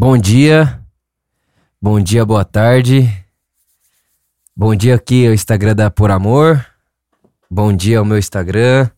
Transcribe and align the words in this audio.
Bom 0.00 0.16
dia, 0.16 0.80
bom 1.82 1.98
dia, 1.98 2.24
boa 2.24 2.44
tarde. 2.44 3.12
Bom 4.54 4.72
dia 4.76 4.94
aqui 4.94 5.26
é 5.26 5.28
o 5.28 5.34
Instagram 5.34 5.74
da 5.74 5.90
Por 5.90 6.12
Amor. 6.12 6.64
Bom 7.50 7.72
dia 7.72 7.98
ao 7.98 8.04
meu 8.04 8.16
Instagram, 8.16 8.88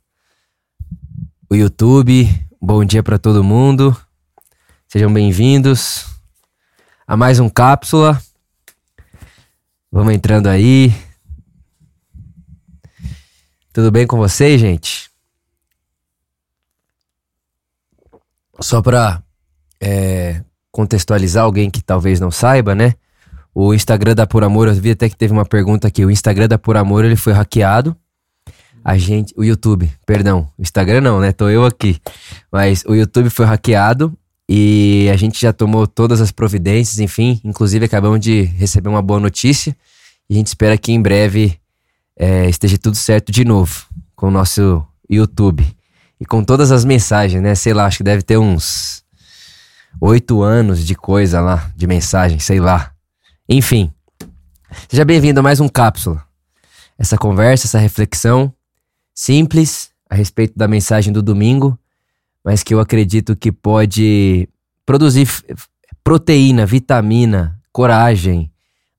o 1.49 1.55
YouTube. 1.55 2.29
Bom 2.61 2.85
dia 2.85 3.03
para 3.03 3.19
todo 3.19 3.43
mundo. 3.43 3.99
Sejam 4.89 5.11
bem-vindos 5.11 6.05
a 7.07 7.17
mais 7.17 7.41
um 7.41 7.49
cápsula. 7.49 8.23
Vamos 9.91 10.13
entrando 10.13 10.49
aí. 10.49 10.93
Tudo 13.73 13.91
bem 13.91 14.07
com 14.07 14.19
vocês, 14.19 14.61
gente? 14.61 15.11
Só 18.61 18.83
para 18.83 19.23
é, 19.81 20.45
contextualizar 20.71 21.45
alguém 21.45 21.71
que 21.71 21.83
talvez 21.83 22.21
não 22.21 22.31
saiba, 22.31 22.75
né? 22.75 22.95
O 23.55 23.75
Instagram 23.75 24.15
da 24.15 24.27
Por 24.27 24.45
Amor, 24.45 24.69
eu 24.69 24.75
vi 24.75 24.93
até 24.93 25.09
que 25.09 25.17
teve 25.17 25.33
uma 25.33 25.45
pergunta 25.45 25.89
aqui. 25.89 26.05
O 26.05 26.11
Instagram 26.11 26.49
da 26.49 26.59
Por 26.59 26.77
Amor, 26.77 27.05
ele 27.05 27.17
foi 27.17 27.33
hackeado. 27.33 27.97
A 28.83 28.97
gente, 28.97 29.35
o 29.37 29.45
YouTube, 29.45 29.91
perdão, 30.07 30.49
o 30.57 30.63
Instagram 30.63 31.01
não, 31.01 31.21
né? 31.21 31.33
Tô 31.33 31.49
eu 31.49 31.65
aqui. 31.65 32.01
Mas 32.51 32.85
o 32.87 32.95
YouTube 32.95 33.29
foi 33.29 33.45
hackeado 33.45 34.17
e 34.49 35.09
a 35.13 35.17
gente 35.17 35.41
já 35.41 35.53
tomou 35.53 35.87
todas 35.87 36.21
as 36.21 36.33
providências, 36.33 36.99
enfim. 36.99 37.41
Inclusive, 37.45 37.85
acabamos 37.85 38.21
de 38.21 38.43
receber 38.43 38.89
uma 38.89 39.03
boa 39.03 39.21
notícia. 39.21 39.77
E 40.29 40.35
a 40.35 40.37
gente 40.37 40.47
espera 40.47 40.79
que 40.79 40.93
em 40.93 41.03
breve 41.03 41.59
é, 42.17 42.49
esteja 42.49 42.79
tudo 42.79 42.97
certo 42.97 43.31
de 43.33 43.45
novo 43.45 43.87
com 44.17 44.29
o 44.29 44.31
nosso 44.31 44.85
YouTube. 45.09 45.67
E 46.21 46.25
com 46.25 46.45
todas 46.45 46.71
as 46.71 46.85
mensagens, 46.85 47.43
né? 47.43 47.55
Sei 47.55 47.75
lá, 47.75 47.87
acho 47.87 47.99
que 47.99 48.05
deve 48.05 48.23
ter 48.23 48.39
uns 48.39 49.03
oito 49.99 50.43
anos 50.43 50.85
de 50.85 50.95
coisa 50.95 51.41
lá, 51.41 51.71
de 51.75 51.87
mensagem, 51.87 52.39
sei 52.39 52.61
lá. 52.61 52.93
Enfim, 53.49 53.91
seja 54.89 55.05
bem-vindo 55.05 55.41
a 55.41 55.43
mais 55.43 55.61
um 55.61 55.69
Cápsula. 55.69 56.23
Essa 56.99 57.17
conversa, 57.17 57.67
essa 57.67 57.79
reflexão 57.79 58.53
simples 59.15 59.91
a 60.09 60.15
respeito 60.15 60.57
da 60.57 60.69
mensagem 60.69 61.13
do 61.13 61.23
domingo, 61.23 61.79
mas 62.45 62.63
que 62.63 62.75
eu 62.75 62.81
acredito 62.81 63.37
que 63.37 63.51
pode 63.51 64.49
produzir 64.85 65.29
proteína, 66.03 66.67
vitamina, 66.67 67.59
coragem, 67.73 68.51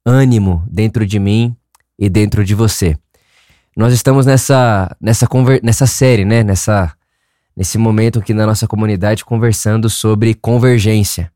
ânimo 0.05 0.63
dentro 0.69 1.05
de 1.05 1.19
mim 1.19 1.55
e 1.97 2.09
dentro 2.09 2.43
de 2.43 2.55
você. 2.55 2.97
Nós 3.75 3.93
estamos 3.93 4.25
nessa 4.25 4.95
nessa 4.99 5.27
nessa 5.63 5.87
série, 5.87 6.25
né, 6.25 6.43
nessa 6.43 6.93
nesse 7.55 7.77
momento 7.77 8.19
aqui 8.19 8.33
na 8.33 8.45
nossa 8.45 8.67
comunidade 8.67 9.25
conversando 9.25 9.89
sobre 9.89 10.33
convergência, 10.33 11.31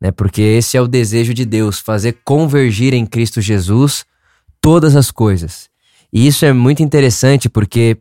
né? 0.00 0.10
Porque 0.10 0.42
esse 0.42 0.76
é 0.76 0.80
o 0.80 0.88
desejo 0.88 1.32
de 1.32 1.44
Deus, 1.44 1.78
fazer 1.78 2.18
convergir 2.24 2.94
em 2.94 3.06
Cristo 3.06 3.40
Jesus 3.40 4.04
todas 4.60 4.96
as 4.96 5.10
coisas. 5.10 5.70
E 6.12 6.26
isso 6.26 6.44
é 6.44 6.52
muito 6.52 6.82
interessante 6.82 7.48
porque 7.48 7.96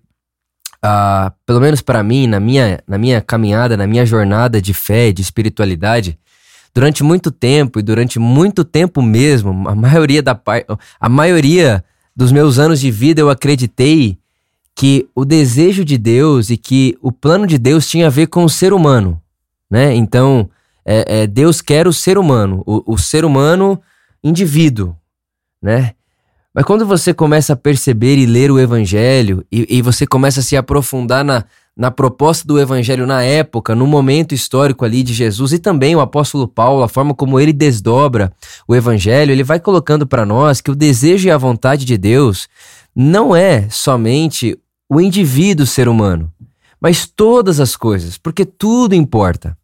uh, 0.84 1.32
pelo 1.46 1.62
menos 1.62 1.82
para 1.82 2.04
mim, 2.04 2.28
na 2.28 2.40
minha, 2.40 2.80
na 2.88 2.98
minha 2.98 3.22
caminhada, 3.22 3.78
na 3.78 3.88
minha 3.88 4.06
jornada 4.06 4.62
de 4.62 4.74
fé, 4.74 5.12
de 5.12 5.22
espiritualidade, 5.22 6.18
durante 6.74 7.04
muito 7.04 7.32
tempo 7.32 7.80
e 7.80 7.84
durante 7.84 8.20
muito 8.20 8.64
tempo 8.64 9.02
mesmo, 9.02 9.68
a 9.68 9.76
maioria 9.76 10.22
da 10.22 10.40
a 11.00 11.10
maioria 11.10 11.84
dos 12.16 12.32
meus 12.32 12.58
anos 12.60 12.80
de 12.80 12.92
vida 12.92 13.22
eu 13.22 13.30
acreditei 13.30 14.18
que 14.82 15.08
o 15.14 15.24
desejo 15.24 15.86
de 15.86 15.96
Deus 15.96 16.50
e 16.50 16.58
que 16.58 16.98
o 17.04 17.12
plano 17.12 17.46
de 17.46 17.60
Deus 17.60 17.88
tinha 17.88 18.08
a 18.08 18.10
ver 18.10 18.26
com 18.26 18.44
o 18.44 18.50
ser 18.50 18.74
humano, 18.74 19.22
né? 19.70 19.94
Então, 19.94 20.50
é, 20.84 21.22
é, 21.22 21.28
Deus 21.28 21.62
quer 21.62 21.88
o 21.88 21.94
ser 21.94 22.18
humano, 22.18 22.64
o, 22.66 22.94
o 22.94 22.98
ser 22.98 23.24
humano 23.24 23.80
indivíduo, 24.24 24.96
né? 25.62 25.92
Mas 26.52 26.66
quando 26.66 26.84
você 26.84 27.14
começa 27.14 27.54
a 27.54 27.56
perceber 27.56 28.18
e 28.18 28.26
ler 28.26 28.50
o 28.50 28.59
Evangelho 28.59 29.46
e, 29.52 29.68
e, 29.70 29.84
você 29.84 30.08
começa 30.08 30.40
a 30.40 30.44
se 30.44 30.58
aprofundar 30.58 31.24
na, 31.24 31.46
na 31.78 31.92
proposta 31.92 32.48
do 32.48 32.59
Evangelho 32.59 33.06
na 33.06 33.22
época, 33.22 33.75
no 33.75 33.86
momento 33.86 34.34
histórico 34.34 34.84
ali 34.84 35.03
de 35.03 35.13
Jesus 35.13 35.53
e 35.53 35.59
também 35.59 35.96
o 35.96 36.02
apóstolo 36.02 36.48
Paulo, 36.48 36.81
a 36.81 36.90
forma 36.90 37.13
como 37.13 37.40
ele 37.40 37.53
desdobra 37.53 38.34
o 38.68 38.75
Evangelho, 38.75 39.31
ele 39.31 39.44
vai 39.44 39.59
colocando 39.59 40.08
para 40.08 40.25
nós 40.25 40.59
que 40.59 40.72
o 40.72 40.75
desejo 40.75 41.28
e 41.28 41.31
a 41.31 41.38
vontade 41.38 41.86
de 41.86 42.00
Deus 42.00 42.50
não 42.96 43.36
é 43.36 43.69
somente 43.69 44.58
o 44.94 45.00
indivíduo 45.00 45.66
ser 45.66 45.88
humano, 45.88 46.29
mas 46.78 47.07
todas 47.07 47.62
as 47.62 47.78
coisas, 47.78 48.18
porque 48.18 48.44
tudo 48.44 48.94
importa. 48.94 49.57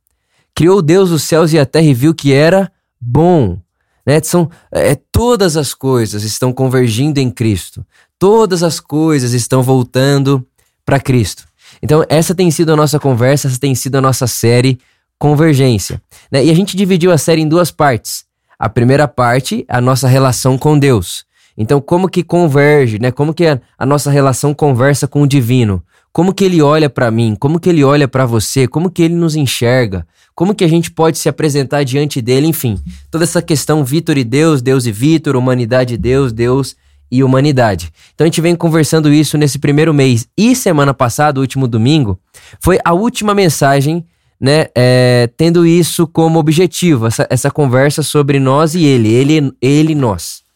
Criou 0.56 0.82
Deus 0.82 1.12
os 1.12 1.24
céus 1.24 1.52
e 1.52 1.60
a 1.60 1.66
terra 1.66 1.88
e 1.88 1.94
viu 1.94 2.16
que 2.16 2.32
era 2.32 2.72
bom. 3.00 3.60
Né? 4.06 4.22
São, 4.24 4.50
é, 4.72 4.96
todas 5.12 5.58
as 5.58 5.74
coisas 5.74 6.24
estão 6.24 6.54
convergindo 6.54 7.20
em 7.20 7.30
Cristo. 7.30 7.86
Todas 8.18 8.64
as 8.64 8.80
coisas 8.80 9.34
estão 9.34 9.62
voltando 9.62 10.48
para 10.86 10.98
Cristo. 10.98 11.44
Então, 11.82 12.06
essa 12.08 12.34
tem 12.34 12.50
sido 12.50 12.72
a 12.72 12.78
nossa 12.78 12.98
conversa, 12.98 13.50
essa 13.50 13.60
tem 13.60 13.76
sido 13.76 13.98
a 13.98 14.02
nossa 14.02 14.28
série 14.28 14.80
Convergência. 15.20 16.02
Né? 16.32 16.46
E 16.46 16.52
a 16.52 16.54
gente 16.54 16.78
dividiu 16.78 17.12
a 17.12 17.18
série 17.18 17.42
em 17.42 17.50
duas 17.50 17.70
partes. 17.70 18.24
A 18.58 18.70
primeira 18.70 19.08
parte, 19.08 19.66
a 19.68 19.82
nossa 19.82 20.08
relação 20.08 20.58
com 20.58 20.80
Deus. 20.80 21.26
Então, 21.58 21.82
como 21.82 22.08
que 22.08 22.22
converge, 22.22 23.00
né? 23.00 23.12
Como 23.12 23.34
que 23.34 23.46
a, 23.48 23.86
nossa 23.86 24.12
relação 24.12 24.54
conversa 24.54 25.08
com 25.08 25.24
o 25.24 25.28
divino? 25.28 25.82
Como 26.14 26.34
que 26.34 26.44
ele 26.44 26.62
olha 26.62 26.90
para 26.90 27.10
mim? 27.10 27.36
Como 27.38 27.60
que 27.60 27.70
ele 27.70 27.84
olha 27.84 28.08
para 28.08 28.26
você? 28.26 28.68
Como 28.68 28.92
que 28.92 29.02
ele 29.02 29.16
nos 29.16 29.36
enxerga? 29.36 30.06
Como 30.36 30.54
que 30.54 30.64
a 30.64 30.68
gente 30.68 30.92
pode 30.92 31.18
se 31.18 31.28
apresentar 31.28 31.84
diante 31.84 32.22
dele? 32.22 32.46
Enfim, 32.46 32.80
toda 33.10 33.24
essa 33.24 33.42
questão 33.42 33.84
Vitor 33.84 34.18
e 34.18 34.24
Deus, 34.24 34.62
Deus 34.62 34.86
e 34.86 34.92
Vitor, 34.92 35.36
humanidade 35.36 35.96
e 35.96 35.98
Deus, 35.98 36.32
Deus 36.32 36.76
e 37.12 37.24
humanidade. 37.24 37.92
Então 38.14 38.26
a 38.26 38.28
gente 38.28 38.42
vem 38.42 38.56
conversando 38.56 39.12
isso 39.12 39.38
nesse 39.38 39.58
primeiro 39.58 39.94
mês. 39.94 40.28
E 40.38 40.56
semana 40.56 40.94
passada, 40.94 41.40
último 41.40 41.68
domingo, 41.68 42.20
foi 42.60 42.78
a 42.84 42.94
última 42.94 43.34
mensagem, 43.34 44.06
né? 44.40 44.68
É, 44.76 45.30
tendo 45.38 45.66
isso 45.66 46.06
como 46.06 46.38
objetivo, 46.38 47.08
essa, 47.08 47.26
essa 47.30 47.50
conversa 47.50 48.04
sobre 48.04 48.40
nós 48.40 48.76
e 48.76 48.84
ele, 48.84 49.14
ele 49.60 49.92
e 49.92 49.96
nós. 49.96 50.47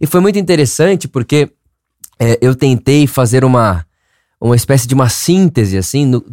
E 0.00 0.06
foi 0.06 0.20
muito 0.20 0.38
interessante 0.38 1.06
porque 1.06 1.50
é, 2.18 2.38
eu 2.40 2.54
tentei 2.54 3.06
fazer 3.06 3.44
uma, 3.44 3.84
uma 4.40 4.56
espécie 4.56 4.86
de 4.86 4.94
uma 4.94 5.08
síntese, 5.08 5.76
assim, 5.76 6.06
no, 6.06 6.24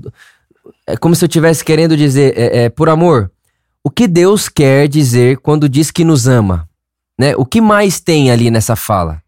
é 0.85 0.95
como 0.95 1.13
se 1.13 1.23
eu 1.23 1.27
estivesse 1.27 1.63
querendo 1.63 1.97
dizer, 1.97 2.33
é, 2.37 2.63
é, 2.63 2.69
por 2.69 2.87
amor, 2.87 3.29
o 3.83 3.89
que 3.89 4.07
Deus 4.07 4.47
quer 4.47 4.87
dizer 4.87 5.37
quando 5.37 5.67
diz 5.67 5.91
que 5.91 6.03
nos 6.03 6.27
ama? 6.27 6.67
Né? 7.19 7.35
O 7.35 7.45
que 7.45 7.59
mais 7.59 7.99
tem 7.99 8.31
ali 8.31 8.49
nessa 8.49 8.75
fala? 8.75 9.21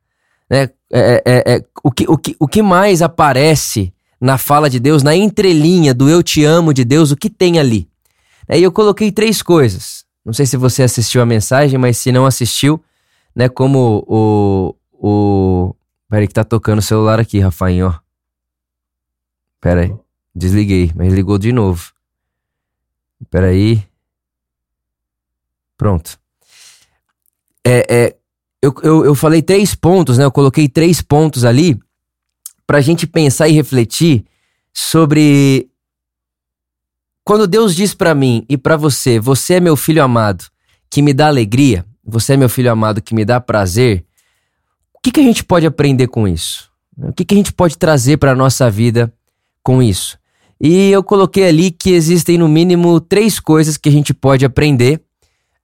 Né? 0.49 0.69
É, 0.91 1.23
é, 1.25 1.53
é, 1.55 1.65
o, 1.83 1.91
que, 1.91 2.05
o, 2.07 2.17
que, 2.17 2.35
o 2.39 2.47
que 2.47 2.61
mais 2.61 3.01
aparece 3.01 3.93
na 4.19 4.37
fala 4.37 4.69
de 4.69 4.79
Deus, 4.79 5.03
na 5.03 5.15
entrelinha 5.15 5.93
do 5.93 6.09
eu 6.09 6.23
te 6.23 6.43
amo 6.43 6.73
de 6.73 6.83
Deus, 6.83 7.11
o 7.11 7.15
que 7.15 7.29
tem 7.29 7.59
ali? 7.59 7.87
Aí 8.47 8.63
eu 8.63 8.71
coloquei 8.71 9.11
três 9.11 9.41
coisas. 9.41 10.03
Não 10.25 10.33
sei 10.33 10.45
se 10.45 10.57
você 10.57 10.83
assistiu 10.83 11.21
a 11.21 11.25
mensagem, 11.25 11.77
mas 11.77 11.97
se 11.97 12.11
não 12.11 12.25
assistiu, 12.25 12.81
né? 13.35 13.49
Como 13.49 14.03
o. 14.07 14.75
o... 14.91 15.75
Peraí, 16.09 16.27
que 16.27 16.33
tá 16.33 16.43
tocando 16.43 16.79
o 16.79 16.83
celular 16.83 17.19
aqui, 17.19 17.39
Rafael, 17.39 17.87
ó. 17.87 17.99
Pera 19.61 19.81
aí. 19.81 19.95
Desliguei, 20.33 20.91
mas 20.95 21.13
ligou 21.13 21.37
de 21.37 21.51
novo. 21.51 21.91
Pera 23.29 23.47
aí. 23.47 23.83
Pronto. 25.77 26.19
É, 27.65 27.85
é, 27.89 28.15
eu, 28.61 28.73
eu, 28.81 29.05
eu 29.05 29.15
falei 29.15 29.41
três 29.41 29.75
pontos, 29.75 30.17
né? 30.17 30.25
Eu 30.25 30.31
coloquei 30.31 30.67
três 30.67 31.01
pontos 31.01 31.43
ali 31.43 31.79
pra 32.65 32.81
gente 32.81 33.05
pensar 33.05 33.47
e 33.47 33.53
refletir 33.53 34.25
sobre 34.73 35.69
quando 37.23 37.47
Deus 37.47 37.75
diz 37.75 37.93
para 37.93 38.15
mim 38.15 38.43
e 38.49 38.57
para 38.57 38.75
você, 38.75 39.19
você 39.19 39.55
é 39.55 39.59
meu 39.59 39.75
filho 39.75 40.03
amado, 40.03 40.45
que 40.89 41.01
me 41.01 41.13
dá 41.13 41.27
alegria, 41.27 41.85
você 42.05 42.33
é 42.33 42.37
meu 42.37 42.49
filho 42.49 42.71
amado 42.71 43.01
que 43.01 43.15
me 43.15 43.25
dá 43.25 43.39
prazer, 43.39 44.05
o 44.93 44.99
que, 45.01 45.11
que 45.11 45.19
a 45.19 45.23
gente 45.23 45.43
pode 45.43 45.65
aprender 45.65 46.07
com 46.07 46.27
isso? 46.27 46.69
O 46.97 47.13
que, 47.13 47.23
que 47.23 47.33
a 47.33 47.37
gente 47.37 47.53
pode 47.53 47.77
trazer 47.77 48.17
para 48.17 48.31
a 48.31 48.35
nossa 48.35 48.69
vida 48.69 49.13
com 49.63 49.81
isso? 49.81 50.17
E 50.59 50.91
eu 50.91 51.01
coloquei 51.01 51.47
ali 51.47 51.71
que 51.71 51.91
existem 51.91 52.37
no 52.37 52.47
mínimo 52.49 52.99
três 52.99 53.39
coisas 53.39 53.77
que 53.77 53.87
a 53.87 53.91
gente 53.91 54.13
pode 54.13 54.43
aprender 54.43 55.01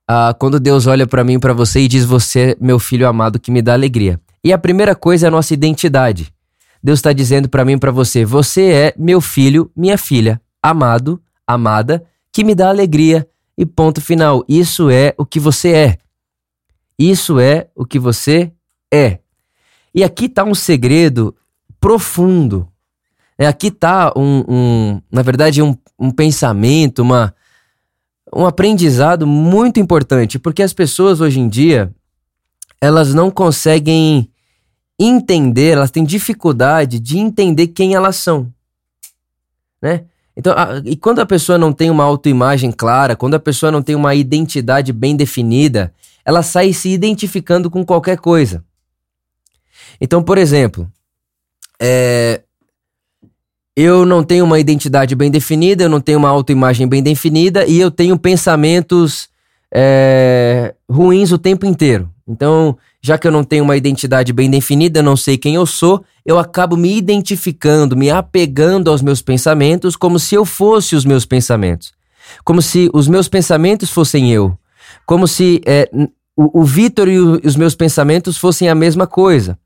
uh, 0.09 0.33
quando 0.39 0.59
Deus 0.59 0.87
olha 0.87 1.05
para 1.05 1.23
mim 1.23 1.33
e 1.33 1.39
para 1.39 1.51
você 1.51 1.81
e 1.81 1.87
diz: 1.87 2.05
Você 2.05 2.39
é 2.39 2.57
meu 2.61 2.79
filho 2.79 3.07
amado 3.07 3.39
que 3.39 3.51
me 3.51 3.61
dá 3.61 3.73
alegria. 3.73 4.19
E 4.41 4.53
a 4.53 4.57
primeira 4.57 4.95
coisa 4.95 5.25
é 5.25 5.27
a 5.27 5.31
nossa 5.31 5.53
identidade. 5.53 6.33
Deus 6.81 6.99
está 6.99 7.11
dizendo 7.11 7.49
para 7.49 7.65
mim 7.65 7.73
e 7.73 7.79
para 7.79 7.91
você: 7.91 8.23
Você 8.23 8.71
é 8.71 8.93
meu 8.97 9.19
filho, 9.19 9.69
minha 9.75 9.97
filha, 9.97 10.39
amado, 10.63 11.21
amada, 11.45 12.05
que 12.31 12.43
me 12.43 12.55
dá 12.55 12.69
alegria. 12.69 13.27
E 13.57 13.65
ponto 13.65 14.01
final. 14.01 14.45
Isso 14.47 14.89
é 14.89 15.13
o 15.17 15.25
que 15.25 15.39
você 15.39 15.73
é. 15.73 15.97
Isso 16.97 17.39
é 17.39 17.67
o 17.75 17.85
que 17.85 17.99
você 17.99 18.51
é. 18.91 19.19
E 19.93 20.03
aqui 20.03 20.25
está 20.25 20.43
um 20.43 20.55
segredo 20.55 21.35
profundo. 21.79 22.67
É, 23.37 23.47
aqui 23.47 23.67
está 23.67 24.13
um, 24.15 24.43
um, 24.47 25.01
na 25.11 25.21
verdade, 25.21 25.61
um, 25.61 25.77
um 25.99 26.09
pensamento, 26.09 26.99
uma, 27.01 27.33
um 28.33 28.45
aprendizado 28.45 29.27
muito 29.27 29.79
importante, 29.79 30.39
porque 30.39 30.63
as 30.63 30.73
pessoas 30.73 31.19
hoje 31.19 31.39
em 31.39 31.49
dia, 31.49 31.93
elas 32.79 33.13
não 33.13 33.29
conseguem 33.29 34.29
entender, 34.97 35.71
elas 35.71 35.91
têm 35.91 36.05
dificuldade 36.05 36.99
de 36.99 37.17
entender 37.17 37.67
quem 37.67 37.95
elas 37.95 38.15
são, 38.15 38.51
né? 39.81 40.05
Então, 40.37 40.53
a, 40.53 40.81
e 40.83 40.95
quando 40.97 41.19
a 41.19 41.25
pessoa 41.25 41.57
não 41.57 41.71
tem 41.71 41.89
uma 41.89 42.03
autoimagem 42.03 42.71
clara, 42.71 43.15
quando 43.15 43.35
a 43.35 43.39
pessoa 43.39 43.71
não 43.71 43.81
tem 43.81 43.95
uma 43.95 44.15
identidade 44.15 44.91
bem 44.91 45.15
definida, 45.15 45.93
ela 46.25 46.41
sai 46.41 46.73
se 46.73 46.89
identificando 46.89 47.69
com 47.69 47.85
qualquer 47.85 48.17
coisa. 48.17 48.63
Então, 50.01 50.23
por 50.23 50.37
exemplo, 50.37 50.89
é, 51.79 52.41
eu 53.75 54.05
não 54.05 54.23
tenho 54.23 54.45
uma 54.45 54.59
identidade 54.59 55.15
bem 55.15 55.29
definida, 55.29 55.83
eu 55.83 55.89
não 55.89 56.01
tenho 56.01 56.17
uma 56.17 56.29
autoimagem 56.29 56.87
bem 56.87 57.03
definida 57.03 57.65
e 57.65 57.79
eu 57.79 57.91
tenho 57.91 58.17
pensamentos 58.17 59.29
é, 59.73 60.73
ruins 60.89 61.31
o 61.31 61.37
tempo 61.37 61.65
inteiro. 61.65 62.09
Então, 62.27 62.77
já 63.01 63.17
que 63.17 63.27
eu 63.27 63.31
não 63.31 63.43
tenho 63.43 63.63
uma 63.63 63.77
identidade 63.77 64.33
bem 64.33 64.49
definida, 64.49 65.03
não 65.03 65.15
sei 65.15 65.37
quem 65.37 65.55
eu 65.55 65.65
sou, 65.65 66.03
eu 66.25 66.39
acabo 66.39 66.75
me 66.75 66.97
identificando, 66.97 67.95
me 67.95 68.09
apegando 68.09 68.89
aos 68.89 69.01
meus 69.01 69.21
pensamentos 69.21 69.95
como 69.95 70.17
se 70.17 70.33
eu 70.33 70.43
fosse 70.43 70.95
os 70.95 71.05
meus 71.05 71.25
pensamentos. 71.25 71.93
Como 72.43 72.61
se 72.61 72.89
os 72.93 73.07
meus 73.07 73.27
pensamentos 73.27 73.91
fossem 73.91 74.31
eu. 74.31 74.57
Como 75.05 75.27
se 75.27 75.61
é, 75.65 75.89
o, 76.35 76.61
o 76.61 76.63
Vitor 76.63 77.07
e, 77.07 77.17
os 77.19 77.55
meus 77.55 77.75
pensamentos 77.75 78.37
fossem 78.37 78.67
a 78.67 78.75
mesma 78.75 79.07
coisa. 79.07 79.57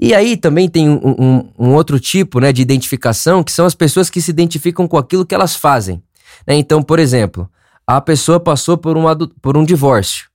E 0.00 0.14
aí 0.14 0.36
também 0.36 0.68
tem 0.68 0.88
um, 0.88 0.98
um, 1.18 1.48
um, 1.58 1.74
outro 1.74 1.98
tipo 1.98 2.40
né, 2.40 2.52
de 2.52 2.60
identificação, 2.60 3.42
que 3.42 3.52
são 3.52 3.64
as 3.64 3.74
pessoas 3.74 4.10
que 4.10 4.20
se 4.20 4.30
identificam 4.30 4.86
com 4.86 4.98
aquilo 4.98 5.24
que 5.24 5.34
elas 5.34 5.56
fazem. 5.56 6.02
Né? 6.46 6.56
Então, 6.56 6.82
por 6.82 6.98
exemplo, 6.98 7.48
a 7.86 8.00
pessoa 8.00 8.38
passou 8.38 8.76
por 8.76 8.96
um, 8.96 9.04
por 9.40 9.56
um 9.56 9.64
divórcio. 9.64 10.28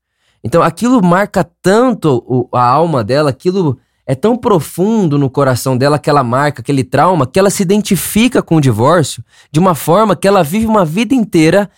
Então 0.43 0.61
aquilo 0.61 1.03
marca 1.03 1.43
tanto 1.61 2.23
o, 2.27 2.47
a 2.55 2.63
alma 2.63 3.03
dela, 3.03 3.31
aquilo 3.31 3.79
é 4.05 4.13
tão 4.13 4.37
profundo 4.37 5.17
no 5.17 5.29
coração 5.29 5.75
dela, 5.75 5.95
aquela 5.95 6.23
marca, 6.23 6.61
aquele 6.61 6.83
trauma, 6.83 7.25
que 7.25 7.39
ela 7.39 7.49
se 7.49 7.63
identifica 7.63 8.43
com 8.43 8.57
o 8.57 8.61
divórcio 8.61 9.23
de 9.51 9.59
uma 9.59 9.73
forma 9.73 10.15
que 10.15 10.27
ela 10.27 10.43
vive 10.43 10.67
uma 10.67 10.85
vida 10.85 11.15
inteira 11.15 11.69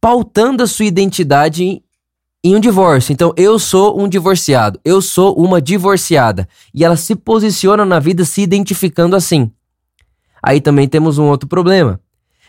pautando 0.00 0.62
a 0.62 0.66
sua 0.66 0.86
identidade 0.86 1.82
em 2.44 2.54
um 2.54 2.60
divórcio. 2.60 3.10
Então, 3.10 3.32
eu 3.38 3.58
sou 3.58 3.98
um 3.98 4.06
divorciado, 4.06 4.78
eu 4.84 5.00
sou 5.00 5.34
uma 5.34 5.62
divorciada. 5.62 6.46
E 6.74 6.84
ela 6.84 6.94
se 6.94 7.16
posiciona 7.16 7.86
na 7.86 7.98
vida 7.98 8.22
se 8.26 8.42
identificando 8.42 9.16
assim. 9.16 9.50
Aí 10.42 10.60
também 10.60 10.86
temos 10.86 11.16
um 11.16 11.24
outro 11.24 11.48
problema. 11.48 11.98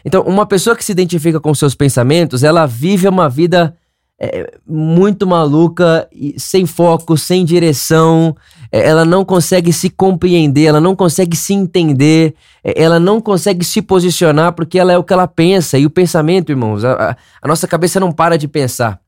Então, 0.04 0.22
uma 0.24 0.46
pessoa 0.46 0.76
que 0.76 0.84
se 0.84 0.92
identifica 0.92 1.40
com 1.40 1.56
seus 1.56 1.74
pensamentos, 1.74 2.44
ela 2.44 2.66
vive 2.66 3.08
uma 3.08 3.30
vida 3.30 3.74
é, 4.20 4.60
muito 4.68 5.26
maluca, 5.26 6.08
sem 6.38 6.66
foco, 6.66 7.18
sem 7.18 7.46
direção. 7.46 8.36
É, 8.70 8.86
ela 8.88 9.06
não 9.06 9.24
consegue 9.24 9.72
se 9.72 9.90
compreender, 9.90 10.66
ela 10.66 10.82
não 10.82 10.94
consegue 10.94 11.38
se 11.38 11.54
entender, 11.54 12.36
é, 12.62 12.84
ela 12.84 13.00
não 13.00 13.22
consegue 13.22 13.64
se 13.64 13.82
posicionar 13.82 14.52
porque 14.54 14.78
ela 14.78 14.92
é 14.92 14.98
o 14.98 15.04
que 15.04 15.14
ela 15.14 15.28
pensa. 15.28 15.78
E 15.78 15.86
o 15.86 15.90
pensamento, 15.90 16.52
irmãos, 16.52 16.84
a, 16.84 17.16
a 17.42 17.48
nossa 17.48 17.66
cabeça 17.66 17.98
não 17.98 18.12
para 18.12 18.38
de 18.38 18.48
pensar. 18.48 19.05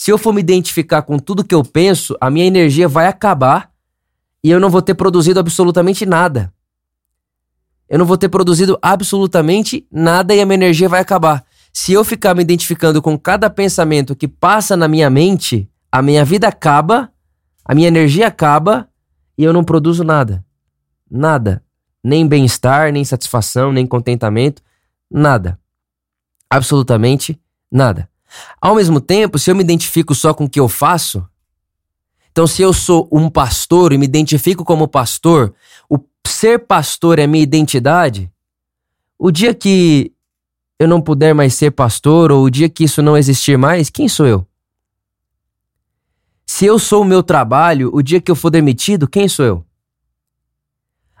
Se 0.00 0.10
eu 0.10 0.16
for 0.16 0.32
me 0.32 0.40
identificar 0.40 1.02
com 1.02 1.18
tudo 1.18 1.44
que 1.44 1.54
eu 1.54 1.62
penso, 1.62 2.16
a 2.18 2.30
minha 2.30 2.46
energia 2.46 2.88
vai 2.88 3.06
acabar 3.06 3.70
e 4.42 4.50
eu 4.50 4.58
não 4.58 4.70
vou 4.70 4.80
ter 4.80 4.94
produzido 4.94 5.38
absolutamente 5.38 6.06
nada. 6.06 6.50
Eu 7.86 7.98
não 7.98 8.06
vou 8.06 8.16
ter 8.16 8.30
produzido 8.30 8.78
absolutamente 8.80 9.86
nada 9.92 10.34
e 10.34 10.40
a 10.40 10.46
minha 10.46 10.54
energia 10.54 10.88
vai 10.88 11.02
acabar. 11.02 11.44
Se 11.70 11.92
eu 11.92 12.02
ficar 12.02 12.34
me 12.34 12.40
identificando 12.40 13.02
com 13.02 13.18
cada 13.18 13.50
pensamento 13.50 14.16
que 14.16 14.26
passa 14.26 14.74
na 14.74 14.88
minha 14.88 15.10
mente, 15.10 15.68
a 15.92 16.00
minha 16.00 16.24
vida 16.24 16.48
acaba, 16.48 17.12
a 17.62 17.74
minha 17.74 17.88
energia 17.88 18.26
acaba 18.26 18.88
e 19.36 19.44
eu 19.44 19.52
não 19.52 19.62
produzo 19.62 20.02
nada. 20.02 20.42
Nada. 21.10 21.62
Nem 22.02 22.26
bem-estar, 22.26 22.90
nem 22.90 23.04
satisfação, 23.04 23.70
nem 23.70 23.86
contentamento, 23.86 24.62
nada. 25.10 25.60
Absolutamente 26.48 27.38
nada. 27.70 28.08
Ao 28.60 28.74
mesmo 28.74 29.00
tempo, 29.00 29.38
se 29.38 29.50
eu 29.50 29.56
me 29.56 29.62
identifico 29.62 30.14
só 30.14 30.32
com 30.32 30.44
o 30.44 30.50
que 30.50 30.60
eu 30.60 30.68
faço, 30.68 31.26
então 32.30 32.46
se 32.46 32.62
eu 32.62 32.72
sou 32.72 33.08
um 33.10 33.28
pastor 33.28 33.92
e 33.92 33.98
me 33.98 34.04
identifico 34.04 34.64
como 34.64 34.88
pastor, 34.88 35.54
o 35.88 35.98
ser 36.26 36.60
pastor 36.66 37.18
é 37.18 37.26
minha 37.26 37.42
identidade, 37.42 38.30
o 39.18 39.30
dia 39.30 39.52
que 39.52 40.12
eu 40.78 40.88
não 40.88 41.00
puder 41.00 41.34
mais 41.34 41.54
ser 41.54 41.72
pastor, 41.72 42.32
ou 42.32 42.44
o 42.44 42.50
dia 42.50 42.68
que 42.68 42.84
isso 42.84 43.02
não 43.02 43.16
existir 43.16 43.58
mais, 43.58 43.90
quem 43.90 44.08
sou 44.08 44.26
eu? 44.26 44.46
Se 46.46 46.64
eu 46.64 46.78
sou 46.78 47.02
o 47.02 47.04
meu 47.04 47.22
trabalho, 47.22 47.90
o 47.92 48.02
dia 48.02 48.20
que 48.20 48.30
eu 48.30 48.34
for 48.34 48.50
demitido, 48.50 49.06
quem 49.06 49.28
sou 49.28 49.44
eu? 49.44 49.64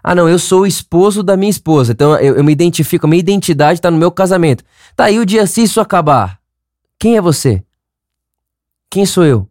Ah, 0.02 0.14
não, 0.14 0.28
eu 0.28 0.38
sou 0.38 0.62
o 0.62 0.66
esposo 0.66 1.22
da 1.22 1.36
minha 1.36 1.50
esposa. 1.50 1.92
Então 1.92 2.16
eu, 2.18 2.36
eu 2.36 2.44
me 2.44 2.52
identifico, 2.52 3.06
minha 3.06 3.20
identidade 3.20 3.78
está 3.78 3.90
no 3.90 3.98
meu 3.98 4.10
casamento. 4.10 4.64
Tá 4.96 5.04
aí 5.04 5.18
o 5.18 5.26
dia 5.26 5.46
se 5.46 5.62
isso 5.62 5.80
acabar. 5.80 6.39
Quem 7.00 7.16
é 7.16 7.20
você? 7.20 7.64
Quem 8.90 9.06
sou 9.06 9.24
eu? 9.24 9.48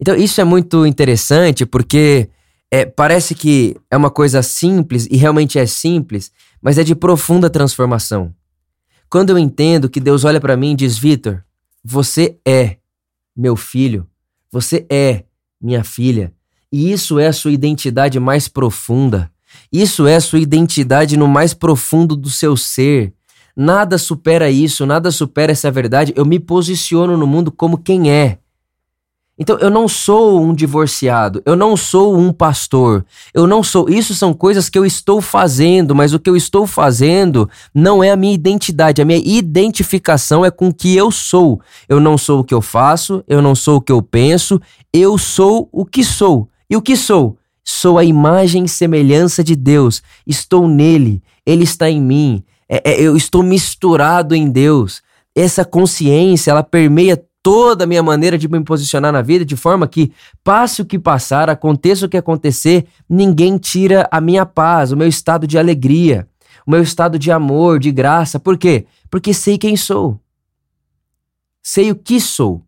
Então 0.00 0.16
isso 0.16 0.40
é 0.40 0.44
muito 0.44 0.86
interessante 0.86 1.66
porque 1.66 2.30
é, 2.70 2.86
parece 2.86 3.34
que 3.34 3.76
é 3.90 3.96
uma 3.98 4.10
coisa 4.10 4.42
simples 4.42 5.06
e 5.10 5.16
realmente 5.18 5.58
é 5.58 5.66
simples, 5.66 6.32
mas 6.60 6.78
é 6.78 6.82
de 6.82 6.94
profunda 6.94 7.50
transformação. 7.50 8.34
Quando 9.10 9.28
eu 9.28 9.38
entendo 9.38 9.90
que 9.90 10.00
Deus 10.00 10.24
olha 10.24 10.40
para 10.40 10.56
mim 10.56 10.72
e 10.72 10.76
diz: 10.76 10.96
Vitor, 10.96 11.44
você 11.84 12.38
é 12.46 12.78
meu 13.36 13.54
filho, 13.54 14.06
você 14.50 14.86
é 14.88 15.24
minha 15.60 15.84
filha, 15.84 16.32
e 16.72 16.90
isso 16.90 17.18
é 17.18 17.26
a 17.26 17.32
sua 17.32 17.52
identidade 17.52 18.18
mais 18.18 18.48
profunda. 18.48 19.30
Isso 19.70 20.06
é 20.06 20.16
a 20.16 20.20
sua 20.20 20.38
identidade 20.38 21.14
no 21.16 21.28
mais 21.28 21.52
profundo 21.52 22.16
do 22.16 22.30
seu 22.30 22.56
ser. 22.56 23.12
Nada 23.56 23.96
supera 23.96 24.50
isso, 24.50 24.84
nada 24.84 25.10
supera 25.10 25.50
essa 25.50 25.70
verdade. 25.70 26.12
Eu 26.14 26.26
me 26.26 26.38
posiciono 26.38 27.16
no 27.16 27.26
mundo 27.26 27.50
como 27.50 27.78
quem 27.78 28.10
é. 28.10 28.38
Então 29.38 29.58
eu 29.58 29.68
não 29.68 29.86
sou 29.86 30.42
um 30.42 30.54
divorciado, 30.54 31.42
eu 31.44 31.54
não 31.54 31.76
sou 31.76 32.16
um 32.16 32.32
pastor, 32.32 33.04
eu 33.34 33.46
não 33.46 33.62
sou. 33.62 33.86
Isso 33.86 34.14
são 34.14 34.32
coisas 34.32 34.70
que 34.70 34.78
eu 34.78 34.86
estou 34.86 35.20
fazendo, 35.20 35.94
mas 35.94 36.14
o 36.14 36.18
que 36.18 36.30
eu 36.30 36.36
estou 36.36 36.66
fazendo 36.66 37.48
não 37.74 38.02
é 38.02 38.10
a 38.10 38.16
minha 38.16 38.32
identidade, 38.32 39.02
a 39.02 39.04
minha 39.04 39.20
identificação 39.22 40.42
é 40.42 40.50
com 40.50 40.68
o 40.68 40.74
que 40.74 40.96
eu 40.96 41.10
sou. 41.10 41.60
Eu 41.86 42.00
não 42.00 42.16
sou 42.16 42.40
o 42.40 42.44
que 42.44 42.54
eu 42.54 42.62
faço, 42.62 43.22
eu 43.28 43.42
não 43.42 43.54
sou 43.54 43.76
o 43.76 43.80
que 43.80 43.92
eu 43.92 44.00
penso, 44.00 44.60
eu 44.90 45.18
sou 45.18 45.68
o 45.70 45.84
que 45.84 46.02
sou. 46.02 46.48
E 46.68 46.74
o 46.74 46.80
que 46.80 46.96
sou? 46.96 47.36
Sou 47.62 47.98
a 47.98 48.04
imagem 48.04 48.64
e 48.64 48.68
semelhança 48.68 49.44
de 49.44 49.54
Deus, 49.54 50.02
estou 50.26 50.66
nele, 50.66 51.22
ele 51.44 51.64
está 51.64 51.90
em 51.90 52.00
mim, 52.00 52.42
é, 52.68 52.92
é, 52.92 53.00
eu 53.00 53.16
estou 53.16 53.42
misturado 53.42 54.34
em 54.34 54.50
Deus. 54.50 55.02
Essa 55.34 55.64
consciência, 55.64 56.50
ela 56.50 56.62
permeia 56.62 57.22
toda 57.42 57.84
a 57.84 57.86
minha 57.86 58.02
maneira 58.02 58.36
de 58.36 58.48
me 58.48 58.62
posicionar 58.64 59.12
na 59.12 59.22
vida, 59.22 59.44
de 59.44 59.54
forma 59.54 59.86
que, 59.86 60.12
passe 60.42 60.82
o 60.82 60.84
que 60.84 60.98
passar, 60.98 61.48
aconteça 61.48 62.06
o 62.06 62.08
que 62.08 62.16
acontecer, 62.16 62.86
ninguém 63.08 63.56
tira 63.56 64.08
a 64.10 64.20
minha 64.20 64.44
paz, 64.44 64.90
o 64.90 64.96
meu 64.96 65.06
estado 65.06 65.46
de 65.46 65.56
alegria, 65.56 66.28
o 66.66 66.70
meu 66.70 66.82
estado 66.82 67.18
de 67.18 67.30
amor, 67.30 67.78
de 67.78 67.92
graça. 67.92 68.40
Por 68.40 68.58
quê? 68.58 68.86
Porque 69.08 69.32
sei 69.32 69.58
quem 69.58 69.76
sou. 69.76 70.20
Sei 71.62 71.90
o 71.92 71.94
que 71.94 72.20
sou. 72.20 72.66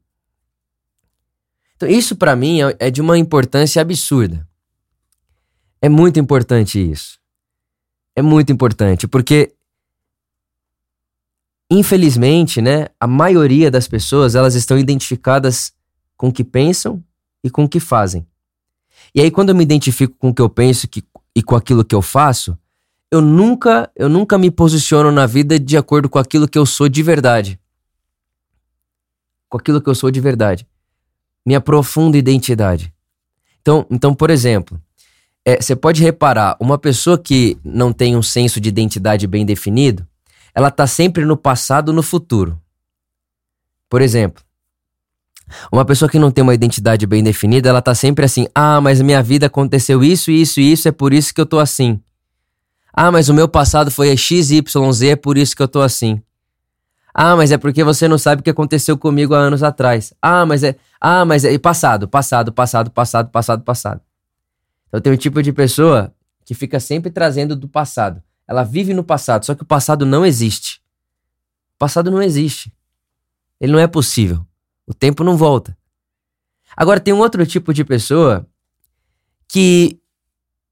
Então, 1.74 1.88
isso 1.88 2.14
para 2.14 2.36
mim 2.36 2.60
é, 2.62 2.76
é 2.78 2.90
de 2.90 3.00
uma 3.00 3.18
importância 3.18 3.82
absurda. 3.82 4.46
É 5.80 5.88
muito 5.88 6.20
importante 6.20 6.78
isso. 6.78 7.18
É 8.14 8.22
muito 8.22 8.52
importante, 8.52 9.06
porque 9.06 9.54
Infelizmente, 11.70 12.62
né, 12.62 12.86
a 12.98 13.06
maioria 13.06 13.70
das 13.70 13.86
pessoas, 13.86 14.34
elas 14.34 14.54
estão 14.54 14.78
identificadas 14.78 15.72
com 16.16 16.28
o 16.28 16.32
que 16.32 16.42
pensam 16.42 17.02
e 17.44 17.50
com 17.50 17.64
o 17.64 17.68
que 17.68 17.78
fazem. 17.78 18.26
E 19.14 19.20
aí 19.20 19.30
quando 19.30 19.50
eu 19.50 19.54
me 19.54 19.62
identifico 19.62 20.14
com 20.18 20.30
o 20.30 20.34
que 20.34 20.42
eu 20.42 20.48
penso 20.48 20.88
que, 20.88 21.04
e 21.34 21.42
com 21.42 21.54
aquilo 21.54 21.84
que 21.84 21.94
eu 21.94 22.02
faço, 22.02 22.58
eu 23.10 23.20
nunca, 23.20 23.90
eu 23.94 24.08
nunca 24.08 24.38
me 24.38 24.50
posiciono 24.50 25.12
na 25.12 25.26
vida 25.26 25.58
de 25.58 25.76
acordo 25.76 26.08
com 26.08 26.18
aquilo 26.18 26.48
que 26.48 26.58
eu 26.58 26.64
sou 26.64 26.88
de 26.88 27.02
verdade. 27.02 27.60
Com 29.48 29.58
aquilo 29.58 29.80
que 29.80 29.88
eu 29.88 29.94
sou 29.94 30.10
de 30.10 30.20
verdade. 30.20 30.66
Minha 31.44 31.60
profunda 31.60 32.16
identidade. 32.18 32.92
Então, 33.60 33.86
então 33.90 34.14
por 34.14 34.30
exemplo, 34.30 34.80
é, 35.44 35.60
você 35.60 35.76
pode 35.76 36.02
reparar, 36.02 36.56
uma 36.58 36.78
pessoa 36.78 37.18
que 37.18 37.58
não 37.62 37.92
tem 37.92 38.16
um 38.16 38.22
senso 38.22 38.60
de 38.60 38.68
identidade 38.68 39.26
bem 39.26 39.44
definido, 39.44 40.06
ela 40.58 40.70
está 40.70 40.88
sempre 40.88 41.24
no 41.24 41.36
passado 41.36 41.92
no 41.92 42.02
futuro. 42.02 42.60
Por 43.88 44.02
exemplo, 44.02 44.42
uma 45.70 45.84
pessoa 45.84 46.08
que 46.08 46.18
não 46.18 46.32
tem 46.32 46.42
uma 46.42 46.52
identidade 46.52 47.06
bem 47.06 47.22
definida, 47.22 47.68
ela 47.68 47.80
tá 47.80 47.94
sempre 47.94 48.24
assim: 48.24 48.48
"Ah, 48.52 48.80
mas 48.80 49.00
minha 49.00 49.22
vida 49.22 49.46
aconteceu 49.46 50.02
isso, 50.02 50.32
isso 50.32 50.58
e 50.58 50.72
isso, 50.72 50.88
é 50.88 50.90
por 50.90 51.12
isso 51.12 51.32
que 51.32 51.40
eu 51.40 51.46
tô 51.46 51.60
assim". 51.60 52.02
"Ah, 52.92 53.12
mas 53.12 53.28
o 53.28 53.34
meu 53.34 53.48
passado 53.48 53.88
foi 53.88 54.16
XYZ, 54.16 55.02
é 55.02 55.14
por 55.14 55.38
isso 55.38 55.54
que 55.54 55.62
eu 55.62 55.68
tô 55.68 55.80
assim". 55.80 56.20
Ah, 57.14 57.36
mas 57.36 57.52
é 57.52 57.56
porque 57.56 57.84
você 57.84 58.08
não 58.08 58.18
sabe 58.18 58.40
o 58.40 58.42
que 58.42 58.50
aconteceu 58.50 58.98
comigo 58.98 59.34
há 59.34 59.38
anos 59.38 59.62
atrás. 59.62 60.12
Ah, 60.20 60.44
mas 60.44 60.64
é. 60.64 60.74
Ah, 61.00 61.24
mas 61.24 61.44
é. 61.44 61.56
Passado, 61.56 62.08
passado, 62.08 62.52
passado, 62.52 62.90
passado, 62.90 63.30
passado, 63.30 63.62
passado. 63.62 64.00
Então 64.88 65.00
tem 65.00 65.12
um 65.12 65.16
tipo 65.16 65.40
de 65.40 65.52
pessoa 65.52 66.12
que 66.44 66.52
fica 66.52 66.80
sempre 66.80 67.12
trazendo 67.12 67.54
do 67.54 67.68
passado. 67.68 68.20
Ela 68.48 68.64
vive 68.64 68.94
no 68.94 69.04
passado, 69.04 69.44
só 69.44 69.54
que 69.54 69.62
o 69.62 69.66
passado 69.66 70.06
não 70.06 70.24
existe. 70.24 70.80
O 71.74 71.78
passado 71.78 72.10
não 72.10 72.22
existe. 72.22 72.72
Ele 73.60 73.72
não 73.72 73.78
é 73.78 73.86
possível. 73.86 74.44
O 74.86 74.94
tempo 74.94 75.22
não 75.22 75.36
volta. 75.36 75.76
Agora 76.74 76.98
tem 76.98 77.12
um 77.12 77.18
outro 77.18 77.46
tipo 77.46 77.74
de 77.74 77.84
pessoa 77.84 78.48
que 79.46 80.00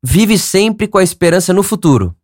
vive 0.02 0.38
sempre 0.38 0.88
com 0.88 0.98
a 0.98 1.02
esperança 1.02 1.52
no 1.52 1.62
futuro. 1.62 2.16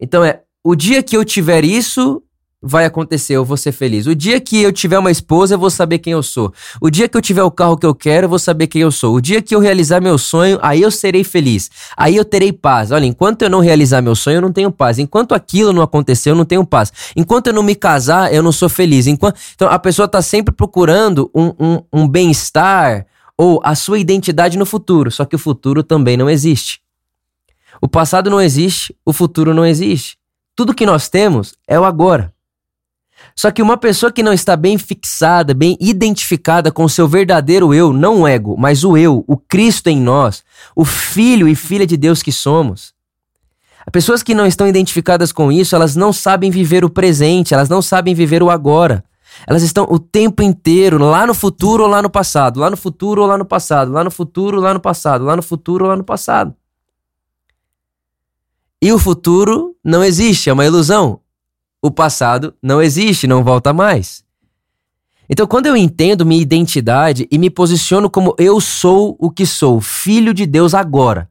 Então 0.00 0.24
é, 0.24 0.42
o 0.62 0.74
dia 0.74 1.02
que 1.02 1.16
eu 1.16 1.24
tiver 1.24 1.64
isso, 1.64 2.22
vai 2.66 2.86
acontecer, 2.86 3.34
eu 3.34 3.44
vou 3.44 3.58
ser 3.58 3.72
feliz. 3.72 4.06
O 4.06 4.14
dia 4.14 4.40
que 4.40 4.62
eu 4.62 4.72
tiver 4.72 4.98
uma 4.98 5.10
esposa, 5.10 5.54
eu 5.54 5.58
vou 5.58 5.68
saber 5.68 5.98
quem 5.98 6.14
eu 6.14 6.22
sou. 6.22 6.52
O 6.80 6.88
dia 6.88 7.06
que 7.06 7.16
eu 7.16 7.20
tiver 7.20 7.42
o 7.42 7.50
carro 7.50 7.76
que 7.76 7.84
eu 7.84 7.94
quero, 7.94 8.24
eu 8.24 8.28
vou 8.28 8.38
saber 8.38 8.66
quem 8.68 8.80
eu 8.80 8.90
sou. 8.90 9.14
O 9.14 9.20
dia 9.20 9.42
que 9.42 9.54
eu 9.54 9.60
realizar 9.60 10.00
meu 10.00 10.16
sonho, 10.16 10.58
aí 10.62 10.80
eu 10.80 10.90
serei 10.90 11.22
feliz. 11.22 11.70
Aí 11.96 12.16
eu 12.16 12.24
terei 12.24 12.52
paz. 12.52 12.90
Olha, 12.90 13.04
enquanto 13.04 13.42
eu 13.42 13.50
não 13.50 13.60
realizar 13.60 14.00
meu 14.00 14.14
sonho, 14.14 14.36
eu 14.36 14.40
não 14.40 14.52
tenho 14.52 14.72
paz. 14.72 14.98
Enquanto 14.98 15.34
aquilo 15.34 15.72
não 15.72 15.82
acontecer, 15.82 16.30
eu 16.30 16.34
não 16.34 16.44
tenho 16.44 16.64
paz. 16.64 16.90
Enquanto 17.14 17.48
eu 17.48 17.52
não 17.52 17.62
me 17.62 17.74
casar, 17.74 18.32
eu 18.32 18.42
não 18.42 18.50
sou 18.50 18.68
feliz. 18.68 19.06
Enquanto... 19.06 19.38
Então 19.54 19.68
a 19.68 19.78
pessoa 19.78 20.06
está 20.06 20.22
sempre 20.22 20.54
procurando 20.54 21.30
um, 21.34 21.52
um, 21.60 21.82
um 21.92 22.08
bem-estar 22.08 23.06
ou 23.36 23.60
a 23.62 23.74
sua 23.74 23.98
identidade 23.98 24.56
no 24.56 24.64
futuro. 24.64 25.10
Só 25.10 25.24
que 25.24 25.36
o 25.36 25.38
futuro 25.38 25.82
também 25.82 26.16
não 26.16 26.30
existe. 26.30 26.80
O 27.80 27.88
passado 27.88 28.30
não 28.30 28.40
existe, 28.40 28.96
o 29.04 29.12
futuro 29.12 29.52
não 29.52 29.66
existe. 29.66 30.16
Tudo 30.56 30.74
que 30.74 30.86
nós 30.86 31.08
temos 31.08 31.54
é 31.68 31.78
o 31.78 31.84
agora. 31.84 32.33
Só 33.36 33.50
que 33.50 33.60
uma 33.60 33.76
pessoa 33.76 34.12
que 34.12 34.22
não 34.22 34.32
está 34.32 34.56
bem 34.56 34.78
fixada, 34.78 35.52
bem 35.52 35.76
identificada 35.80 36.70
com 36.70 36.84
o 36.84 36.88
seu 36.88 37.08
verdadeiro 37.08 37.74
eu, 37.74 37.92
não 37.92 38.22
o 38.22 38.28
ego, 38.28 38.56
mas 38.56 38.84
o 38.84 38.96
eu, 38.96 39.24
o 39.26 39.36
Cristo 39.36 39.88
em 39.88 40.00
nós, 40.00 40.44
o 40.74 40.84
filho 40.84 41.48
e 41.48 41.54
filha 41.54 41.86
de 41.86 41.96
Deus 41.96 42.22
que 42.22 42.30
somos. 42.30 42.94
As 43.86 43.90
pessoas 43.92 44.22
que 44.22 44.34
não 44.34 44.46
estão 44.46 44.68
identificadas 44.68 45.32
com 45.32 45.50
isso, 45.50 45.74
elas 45.74 45.96
não 45.96 46.12
sabem 46.12 46.50
viver 46.50 46.84
o 46.84 46.90
presente, 46.90 47.52
elas 47.52 47.68
não 47.68 47.82
sabem 47.82 48.14
viver 48.14 48.42
o 48.42 48.50
agora. 48.50 49.04
Elas 49.46 49.62
estão 49.62 49.84
o 49.90 49.98
tempo 49.98 50.42
inteiro 50.42 50.96
lá 50.96 51.26
no 51.26 51.34
futuro 51.34 51.82
ou 51.82 51.88
lá 51.88 52.00
no 52.00 52.08
passado, 52.08 52.60
lá 52.60 52.70
no 52.70 52.76
futuro 52.76 53.22
ou 53.22 53.28
lá 53.28 53.36
no 53.36 53.44
passado, 53.44 53.90
lá 53.90 54.04
no 54.04 54.12
futuro, 54.12 54.60
lá 54.60 54.72
no 54.72 54.80
passado, 54.80 55.24
lá 55.24 55.34
no 55.34 55.42
futuro 55.42 55.84
ou 55.84 55.90
lá 55.90 55.96
no 55.96 56.04
passado. 56.04 56.54
E 58.80 58.92
o 58.92 58.98
futuro 58.98 59.74
não 59.82 60.04
existe, 60.04 60.48
é 60.48 60.52
uma 60.52 60.64
ilusão 60.64 61.20
o 61.84 61.90
passado 61.90 62.54
não 62.62 62.80
existe, 62.80 63.26
não 63.26 63.44
volta 63.44 63.70
mais. 63.70 64.24
Então, 65.28 65.46
quando 65.46 65.66
eu 65.66 65.76
entendo 65.76 66.24
minha 66.24 66.40
identidade 66.40 67.28
e 67.30 67.36
me 67.36 67.50
posiciono 67.50 68.08
como 68.08 68.34
eu 68.38 68.58
sou 68.58 69.14
o 69.18 69.30
que 69.30 69.44
sou, 69.44 69.82
filho 69.82 70.32
de 70.32 70.46
Deus 70.46 70.72
agora. 70.72 71.28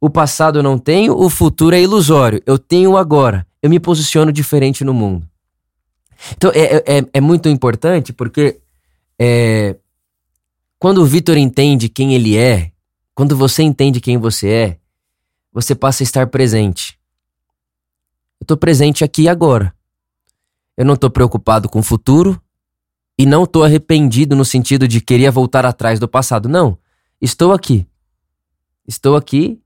O 0.00 0.08
passado 0.08 0.60
eu 0.60 0.62
não 0.62 0.78
tenho, 0.78 1.14
o 1.14 1.28
futuro 1.28 1.76
é 1.76 1.82
ilusório. 1.82 2.42
Eu 2.46 2.58
tenho 2.58 2.96
agora. 2.96 3.46
Eu 3.60 3.68
me 3.68 3.78
posiciono 3.78 4.32
diferente 4.32 4.84
no 4.84 4.94
mundo. 4.94 5.28
Então, 6.34 6.50
é, 6.54 6.76
é, 6.86 7.06
é 7.12 7.20
muito 7.20 7.46
importante 7.50 8.14
porque 8.14 8.58
é, 9.18 9.76
quando 10.78 11.02
o 11.02 11.06
Vitor 11.06 11.36
entende 11.36 11.90
quem 11.90 12.14
ele 12.14 12.38
é, 12.38 12.72
quando 13.14 13.36
você 13.36 13.62
entende 13.62 14.00
quem 14.00 14.16
você 14.16 14.48
é, 14.48 14.76
você 15.52 15.74
passa 15.74 16.02
a 16.02 16.04
estar 16.04 16.26
presente. 16.28 16.99
Eu 18.40 18.44
estou 18.44 18.56
presente 18.56 19.04
aqui 19.04 19.22
e 19.22 19.28
agora. 19.28 19.74
Eu 20.76 20.84
não 20.84 20.94
estou 20.94 21.10
preocupado 21.10 21.68
com 21.68 21.80
o 21.80 21.82
futuro 21.82 22.40
e 23.18 23.26
não 23.26 23.44
estou 23.44 23.62
arrependido 23.62 24.34
no 24.34 24.46
sentido 24.46 24.88
de 24.88 25.00
querer 25.00 25.30
voltar 25.30 25.66
atrás 25.66 26.00
do 26.00 26.08
passado. 26.08 26.48
Não. 26.48 26.78
Estou 27.20 27.52
aqui. 27.52 27.86
Estou 28.88 29.14
aqui 29.14 29.60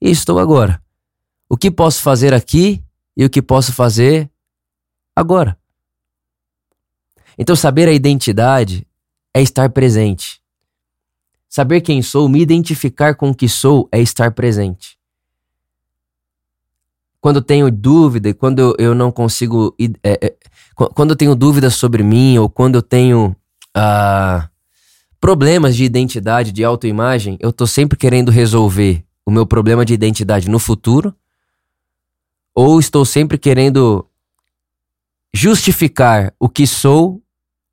e 0.00 0.08
estou 0.08 0.38
agora. 0.38 0.80
O 1.48 1.56
que 1.56 1.68
posso 1.68 2.00
fazer 2.00 2.32
aqui 2.32 2.82
e 3.16 3.24
o 3.24 3.30
que 3.30 3.42
posso 3.42 3.72
fazer 3.72 4.30
agora. 5.16 5.58
Então, 7.36 7.56
saber 7.56 7.88
a 7.88 7.92
identidade 7.92 8.86
é 9.34 9.42
estar 9.42 9.68
presente. 9.70 10.40
Saber 11.48 11.80
quem 11.80 12.00
sou, 12.02 12.28
me 12.28 12.40
identificar 12.40 13.16
com 13.16 13.30
o 13.30 13.34
que 13.34 13.48
sou, 13.48 13.88
é 13.90 14.00
estar 14.00 14.30
presente 14.30 15.01
quando 17.22 17.40
tenho 17.40 17.70
dúvida 17.70 18.30
e 18.30 18.34
quando 18.34 18.74
eu 18.80 18.96
não 18.96 19.12
consigo. 19.12 19.76
É, 20.02 20.26
é, 20.26 20.34
quando 20.74 21.10
eu 21.10 21.16
tenho 21.16 21.36
dúvidas 21.36 21.76
sobre 21.76 22.02
mim 22.02 22.36
ou 22.36 22.50
quando 22.50 22.74
eu 22.74 22.82
tenho 22.82 23.36
uh, 23.76 24.48
problemas 25.20 25.76
de 25.76 25.84
identidade, 25.84 26.50
de 26.50 26.64
autoimagem, 26.64 27.38
eu 27.40 27.52
tô 27.52 27.64
sempre 27.64 27.96
querendo 27.96 28.32
resolver 28.32 29.04
o 29.24 29.30
meu 29.30 29.46
problema 29.46 29.84
de 29.84 29.94
identidade 29.94 30.50
no 30.50 30.58
futuro 30.58 31.14
ou 32.52 32.80
estou 32.80 33.04
sempre 33.04 33.38
querendo 33.38 34.04
justificar 35.32 36.34
o 36.40 36.48
que 36.48 36.66
sou 36.66 37.22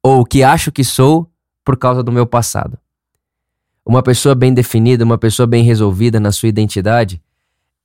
ou 0.04 0.22
o 0.22 0.26
que 0.26 0.44
acho 0.44 0.72
que 0.72 0.84
sou 0.84 1.28
por 1.66 1.76
causa 1.76 2.04
do 2.04 2.12
meu 2.12 2.28
passado. 2.28 2.78
Uma 3.84 4.04
pessoa 4.04 4.36
bem 4.36 4.54
definida, 4.54 5.04
uma 5.04 5.18
pessoa 5.18 5.48
bem 5.48 5.64
resolvida 5.64 6.20
na 6.20 6.32
sua 6.32 6.50
identidade, 6.50 7.20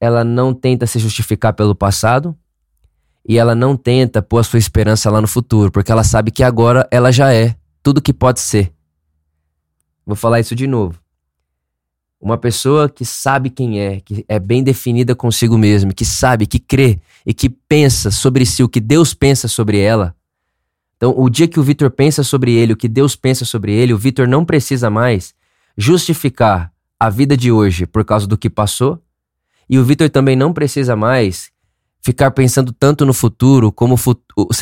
ela 0.01 0.25
não 0.25 0.53
tenta 0.53 0.87
se 0.87 0.99
justificar 0.99 1.53
pelo 1.53 1.75
passado 1.75 2.37
e 3.27 3.39
ela 3.39 3.55
não 3.55 3.77
tenta 3.77 4.21
pôr 4.21 4.39
a 4.39 4.45
sua 4.45 4.59
esperança 4.59 5.11
lá 5.11 5.21
no 5.21 5.27
futuro, 5.27 5.71
porque 5.71 5.91
ela 5.91 6.05
sabe 6.05 6.31
que 6.31 6.43
agora 6.43 6.87
ela 6.91 7.11
já 7.11 7.33
é 7.33 7.57
tudo 7.83 8.03
que 8.03 8.13
pode 8.13 8.41
ser. 8.41 8.73
Vou 10.05 10.15
falar 10.15 10.41
isso 10.41 10.55
de 10.55 10.67
novo. 10.67 10.99
Uma 12.21 12.39
pessoa 12.39 12.89
que 12.89 13.05
sabe 13.05 13.51
quem 13.51 13.81
é, 13.81 14.01
que 14.01 14.25
é 14.29 14.39
bem 14.39 14.63
definida 14.63 15.15
consigo 15.15 15.59
mesma, 15.59 15.93
que 15.93 16.05
sabe, 16.05 16.47
que 16.47 16.59
crê 16.59 16.99
e 17.25 17.35
que 17.35 17.49
pensa 17.49 18.11
sobre 18.11 18.47
si 18.47 18.63
o 18.63 18.69
que 18.69 18.81
Deus 18.81 19.13
pensa 19.15 19.49
sobre 19.49 19.79
ela. 19.79 20.15
Então, 20.97 21.15
o 21.17 21.29
dia 21.29 21.49
que 21.49 21.61
o 21.61 21.63
Vitor 21.63 21.91
pensa 21.91 22.23
sobre 22.23 22.53
ele, 22.53 22.73
o 22.73 22.77
que 22.77 22.89
Deus 22.89 23.15
pensa 23.17 23.45
sobre 23.45 23.73
ele, 23.73 23.93
o 23.93 23.99
Vitor 23.99 24.27
não 24.27 24.45
precisa 24.45 24.89
mais 24.89 25.35
justificar 25.77 26.73
a 26.99 27.11
vida 27.11 27.37
de 27.37 27.53
hoje 27.53 27.87
por 27.87 28.05
causa 28.05 28.27
do 28.27 28.39
que 28.39 28.49
passou 28.49 29.03
e 29.69 29.79
o 29.79 29.85
Vitor 29.85 30.11
também 30.11 30.37
não 30.37 30.53
precisa 30.53 30.95
mais 30.95 31.53
ficar 32.05 32.31
pensando 32.33 32.71
tanto 32.71 33.07
no 33.07 33.15
futuro, 33.15 33.73
como 33.73 33.97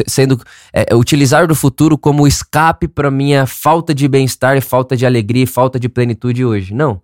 sendo 0.06 0.40
é, 0.72 0.94
utilizar 0.94 1.48
do 1.48 1.56
futuro 1.56 1.98
como 1.98 2.26
escape 2.26 2.86
para 2.86 3.10
minha 3.10 3.46
falta 3.46 3.92
de 3.92 4.06
bem-estar, 4.06 4.62
falta 4.62 4.96
de 4.96 5.04
alegria, 5.04 5.44
falta 5.44 5.78
de 5.78 5.88
plenitude 5.88 6.44
hoje. 6.44 6.72
Não. 6.72 7.02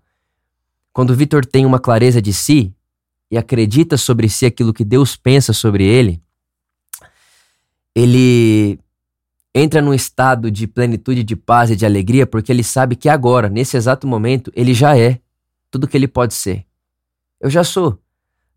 Quando 0.93 1.11
o 1.11 1.15
Vitor 1.15 1.45
tem 1.45 1.67
uma 1.67 1.81
clareza 1.81 2.23
de 2.23 2.33
si 2.33 2.73
e 3.29 3.37
acredita 3.37 3.97
sobre 3.97 4.29
si 4.29 4.47
aquilo 4.47 4.73
que 4.73 4.85
Deus 4.85 5.17
pensa 5.17 5.53
sobre 5.53 5.85
ele, 5.85 6.23
ele 7.93 8.79
entra 9.53 9.83
num 9.83 9.93
estado 9.93 10.53
de 10.53 10.69
plenitude, 10.69 11.25
de 11.25 11.35
paz 11.35 11.71
e 11.71 11.77
de 11.77 11.85
alegria, 11.85 12.29
porque 12.29 12.53
ele 12.53 12.63
sabe 12.63 12.95
que 12.95 13.09
agora, 13.09 13.49
nesse 13.49 13.77
exato 13.77 14.07
momento, 14.07 14.53
ele 14.55 14.73
já 14.73 14.97
é 14.97 15.19
tudo 15.69 15.89
que 15.89 15.97
ele 15.97 16.07
pode 16.07 16.33
ser. 16.33 16.68
Eu 17.41 17.49
já 17.51 17.63
sou. 17.63 17.99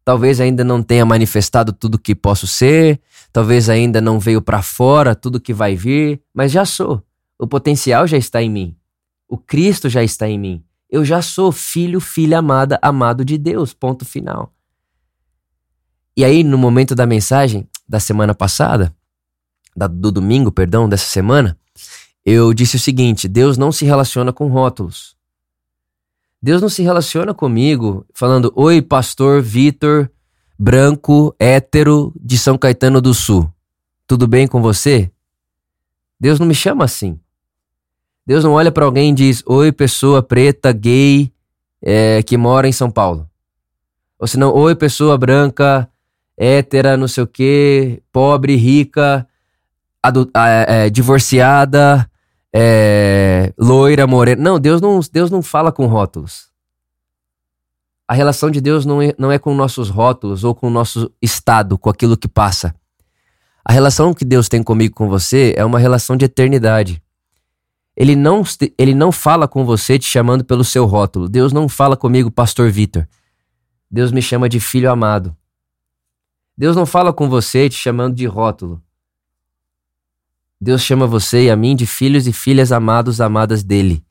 Talvez 0.03 0.39
ainda 0.41 0.63
não 0.63 0.81
tenha 0.81 1.05
manifestado 1.05 1.71
tudo 1.71 2.00
que 2.00 2.15
posso 2.15 2.47
ser, 2.47 3.00
talvez 3.31 3.69
ainda 3.69 4.01
não 4.01 4.19
veio 4.19 4.41
para 4.41 4.61
fora 4.61 5.15
tudo 5.15 5.39
que 5.39 5.53
vai 5.53 5.75
vir, 5.75 6.21
mas 6.33 6.51
já 6.51 6.65
sou. 6.65 7.03
O 7.38 7.47
potencial 7.47 8.07
já 8.07 8.17
está 8.17 8.41
em 8.41 8.50
mim. 8.50 8.75
O 9.27 9.38
Cristo 9.38 9.89
já 9.89 10.03
está 10.03 10.27
em 10.27 10.39
mim. 10.39 10.63
Eu 10.89 11.05
já 11.05 11.21
sou 11.21 11.51
filho, 11.51 12.00
filha 12.00 12.39
amada, 12.39 12.77
amado 12.81 13.23
de 13.23 13.38
Deus. 13.38 13.73
Ponto 13.73 14.03
final. 14.03 14.53
E 16.17 16.25
aí, 16.25 16.43
no 16.43 16.57
momento 16.57 16.93
da 16.93 17.05
mensagem 17.05 17.67
da 17.88 18.00
semana 18.00 18.35
passada, 18.35 18.93
da, 19.75 19.88
do 19.88 20.11
domingo, 20.11 20.51
perdão, 20.51 20.89
dessa 20.89 21.05
semana, 21.05 21.57
eu 22.25 22.53
disse 22.53 22.75
o 22.75 22.79
seguinte: 22.79 23.27
Deus 23.27 23.57
não 23.57 23.71
se 23.71 23.85
relaciona 23.85 24.33
com 24.33 24.47
rótulos. 24.47 25.15
Deus 26.41 26.62
não 26.62 26.69
se 26.69 26.81
relaciona 26.81 27.33
comigo 27.33 28.05
falando: 28.13 28.51
Oi, 28.55 28.81
pastor 28.81 29.41
Vitor, 29.41 30.10
branco, 30.57 31.36
hétero, 31.39 32.12
de 32.19 32.38
São 32.38 32.57
Caetano 32.57 33.00
do 33.00 33.13
Sul. 33.13 33.51
Tudo 34.07 34.27
bem 34.27 34.48
com 34.48 34.62
você? 34.62 35.12
Deus 36.19 36.39
não 36.39 36.48
me 36.48 36.55
chama 36.55 36.83
assim. 36.83 37.19
Deus 38.25 38.43
não 38.43 38.53
olha 38.53 38.71
para 38.71 38.86
alguém 38.86 39.12
e 39.12 39.15
diz: 39.15 39.43
Oi, 39.45 39.71
pessoa 39.71 40.24
preta, 40.24 40.71
gay, 40.71 41.31
é, 41.81 42.24
que 42.24 42.38
mora 42.38 42.67
em 42.67 42.71
São 42.71 42.89
Paulo. 42.89 43.29
Ou 44.17 44.27
senão, 44.27 44.51
Oi, 44.53 44.75
pessoa 44.75 45.17
branca, 45.17 45.88
hétera, 46.36 46.98
não 46.98 47.07
sei 47.07 47.24
o 47.24 47.27
quê, 47.27 48.01
pobre, 48.12 48.55
rica, 48.55 49.27
é, 50.36 50.86
é, 50.86 50.89
divorciada, 50.89 52.10
é, 52.53 53.53
loira, 53.58 54.05
morena. 54.05 54.41
Não, 54.41 54.60
Deus 54.60 54.81
não, 54.81 55.00
Deus 55.12 55.31
não 55.31 55.41
fala 55.41 55.72
com 55.72 55.86
rótulos. 55.86 56.50
A 58.08 58.13
relação 58.13 58.51
de 58.51 58.60
Deus 58.60 58.86
não 58.86 59.01
é, 59.01 59.15
não 59.17 59.31
é 59.31 59.39
com 59.39 59.55
nossos 59.55 59.89
rótulos 59.89 60.43
ou 60.43 60.53
com 60.53 60.67
o 60.67 60.72
nosso 60.72 61.10
estado, 61.22 61.77
com 61.77 61.89
aquilo 61.89 62.17
que 62.17 62.27
passa. 62.27 62.75
A 63.63 63.72
relação 63.72 64.13
que 64.13 64.25
Deus 64.25 64.50
tem 64.50 64.62
comigo 64.62 64.96
com 64.96 65.08
você 65.08 65.53
é 65.55 65.63
uma 65.63 65.79
relação 65.79 66.17
de 66.17 66.25
eternidade. 66.25 67.01
Ele 67.96 68.15
não, 68.15 68.43
ele 68.77 68.93
não 68.93 69.12
fala 69.12 69.48
com 69.48 69.63
você 69.63 70.00
te 70.00 70.05
chamando 70.05 70.43
pelo 70.43 70.63
seu 70.63 70.86
rótulo. 70.86 71.29
Deus 71.29 71.53
não 71.53 71.70
fala 71.70 71.96
comigo, 71.96 72.31
Pastor 72.31 72.72
Vitor. 72.72 73.08
Deus 73.89 74.12
me 74.12 74.22
chama 74.22 74.50
de 74.50 74.60
filho 74.60 74.91
amado. 74.91 75.36
Deus 76.58 76.75
não 76.75 76.86
fala 76.86 77.13
com 77.13 77.29
você 77.29 77.70
te 77.70 77.75
chamando 77.75 78.15
de 78.15 78.25
rótulo. 78.25 78.81
Deus 80.63 80.84
chama 80.84 81.08
você 81.08 81.46
e 81.46 81.50
a 81.50 81.56
mim 81.56 81.75
de 81.75 81.88
filhos 81.88 82.27
e 82.27 82.32
filhas 82.32 82.72
amados, 82.72 83.20
amadas 83.20 83.63
dele. 83.63 84.06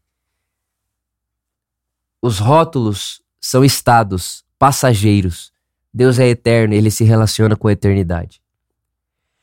Os 2.21 2.41
rótulos 2.41 3.23
são 3.41 3.65
estados 3.65 4.45
passageiros. 4.59 5.53
Deus 5.95 6.19
é 6.19 6.27
eterno, 6.27 6.75
ele 6.75 6.91
se 6.91 7.05
relaciona 7.05 7.55
com 7.55 7.69
a 7.69 7.73
eternidade. 7.73 8.43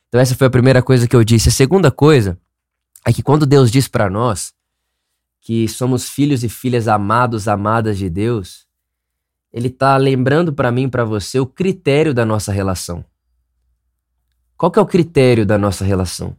Então 0.09 0.19
essa 0.19 0.35
foi 0.35 0.47
a 0.47 0.49
primeira 0.49 0.83
coisa 0.83 1.07
que 1.07 1.15
eu 1.15 1.23
disse. 1.23 1.47
A 1.47 1.51
segunda 1.51 1.89
coisa 1.89 2.37
é 3.05 3.13
que 3.13 3.23
quando 3.23 3.45
Deus 3.45 3.71
diz 3.71 3.87
para 3.87 4.09
nós 4.09 4.53
que 5.39 5.65
somos 5.69 6.09
filhos 6.09 6.43
e 6.43 6.49
filhas 6.49 6.89
amados, 6.89 7.47
amadas 7.47 7.97
de 7.97 8.09
Deus, 8.09 8.67
ele 9.53 9.69
está 9.69 9.95
lembrando 9.95 10.51
para 10.51 10.73
mim 10.73 10.89
para 10.89 11.05
você 11.05 11.39
o 11.39 11.45
critério 11.45 12.13
da 12.13 12.25
nossa 12.25 12.51
relação. 12.51 13.03
Qual 14.57 14.69
que 14.69 14.77
é 14.77 14.81
o 14.81 14.85
critério 14.85 15.45
da 15.45 15.57
nossa 15.57 15.85
relação? 15.85 16.35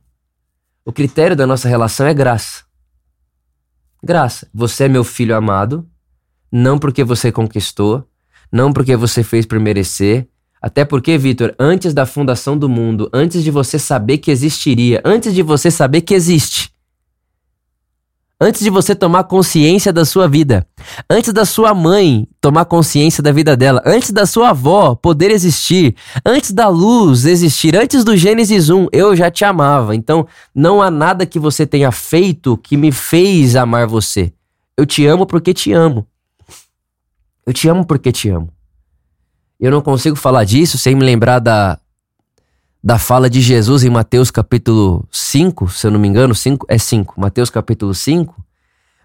O 0.88 0.92
critério 0.92 1.36
da 1.36 1.46
nossa 1.46 1.68
relação 1.68 2.06
é 2.06 2.14
graça. 2.14 2.62
Graça. 4.02 4.48
Você 4.54 4.84
é 4.84 4.88
meu 4.88 5.04
filho 5.04 5.36
amado, 5.36 5.86
não 6.50 6.78
porque 6.78 7.04
você 7.04 7.30
conquistou, 7.30 8.08
não 8.50 8.72
porque 8.72 8.96
você 8.96 9.22
fez 9.22 9.44
por 9.44 9.60
merecer, 9.60 10.26
até 10.62 10.86
porque, 10.86 11.18
Vitor, 11.18 11.54
antes 11.58 11.92
da 11.92 12.06
fundação 12.06 12.56
do 12.56 12.70
mundo, 12.70 13.10
antes 13.12 13.44
de 13.44 13.50
você 13.50 13.78
saber 13.78 14.16
que 14.16 14.30
existiria, 14.30 15.02
antes 15.04 15.34
de 15.34 15.42
você 15.42 15.70
saber 15.70 16.00
que 16.00 16.14
existe, 16.14 16.72
antes 18.40 18.60
de 18.60 18.70
você 18.70 18.94
tomar 18.94 19.24
consciência 19.24 19.92
da 19.92 20.04
sua 20.04 20.28
vida, 20.28 20.66
antes 21.10 21.32
da 21.32 21.44
sua 21.44 21.74
mãe 21.74 22.28
tomar 22.40 22.64
consciência 22.64 23.22
da 23.22 23.32
vida 23.32 23.56
dela, 23.56 23.82
antes 23.84 24.10
da 24.10 24.26
sua 24.26 24.50
avó 24.50 24.94
poder 24.94 25.30
existir, 25.30 25.96
antes 26.24 26.52
da 26.52 26.68
luz 26.68 27.24
existir, 27.24 27.76
antes 27.76 28.04
do 28.04 28.16
Gênesis 28.16 28.70
1, 28.70 28.88
eu 28.92 29.16
já 29.16 29.30
te 29.30 29.44
amava. 29.44 29.94
Então, 29.94 30.26
não 30.54 30.80
há 30.80 30.90
nada 30.90 31.26
que 31.26 31.38
você 31.38 31.66
tenha 31.66 31.90
feito 31.90 32.56
que 32.56 32.76
me 32.76 32.92
fez 32.92 33.56
amar 33.56 33.86
você. 33.86 34.32
Eu 34.76 34.86
te 34.86 35.04
amo 35.06 35.26
porque 35.26 35.52
te 35.52 35.72
amo. 35.72 36.06
Eu 37.44 37.52
te 37.52 37.68
amo 37.68 37.84
porque 37.84 38.12
te 38.12 38.28
amo. 38.28 38.50
Eu 39.58 39.72
não 39.72 39.80
consigo 39.80 40.14
falar 40.14 40.44
disso 40.44 40.78
sem 40.78 40.94
me 40.94 41.04
lembrar 41.04 41.40
da, 41.40 41.80
da 42.82 42.98
fala 42.98 43.28
de 43.28 43.40
Jesus 43.40 43.84
em 43.84 43.90
Mateus 43.90 44.30
capítulo 44.30 45.06
5, 45.10 45.68
se 45.68 45.86
eu 45.86 45.90
não 45.90 45.98
me 45.98 46.08
engano, 46.08 46.34
5 46.34 46.66
é 46.68 46.78
5, 46.78 47.20
Mateus 47.20 47.50
capítulo 47.50 47.94
5, 47.94 48.34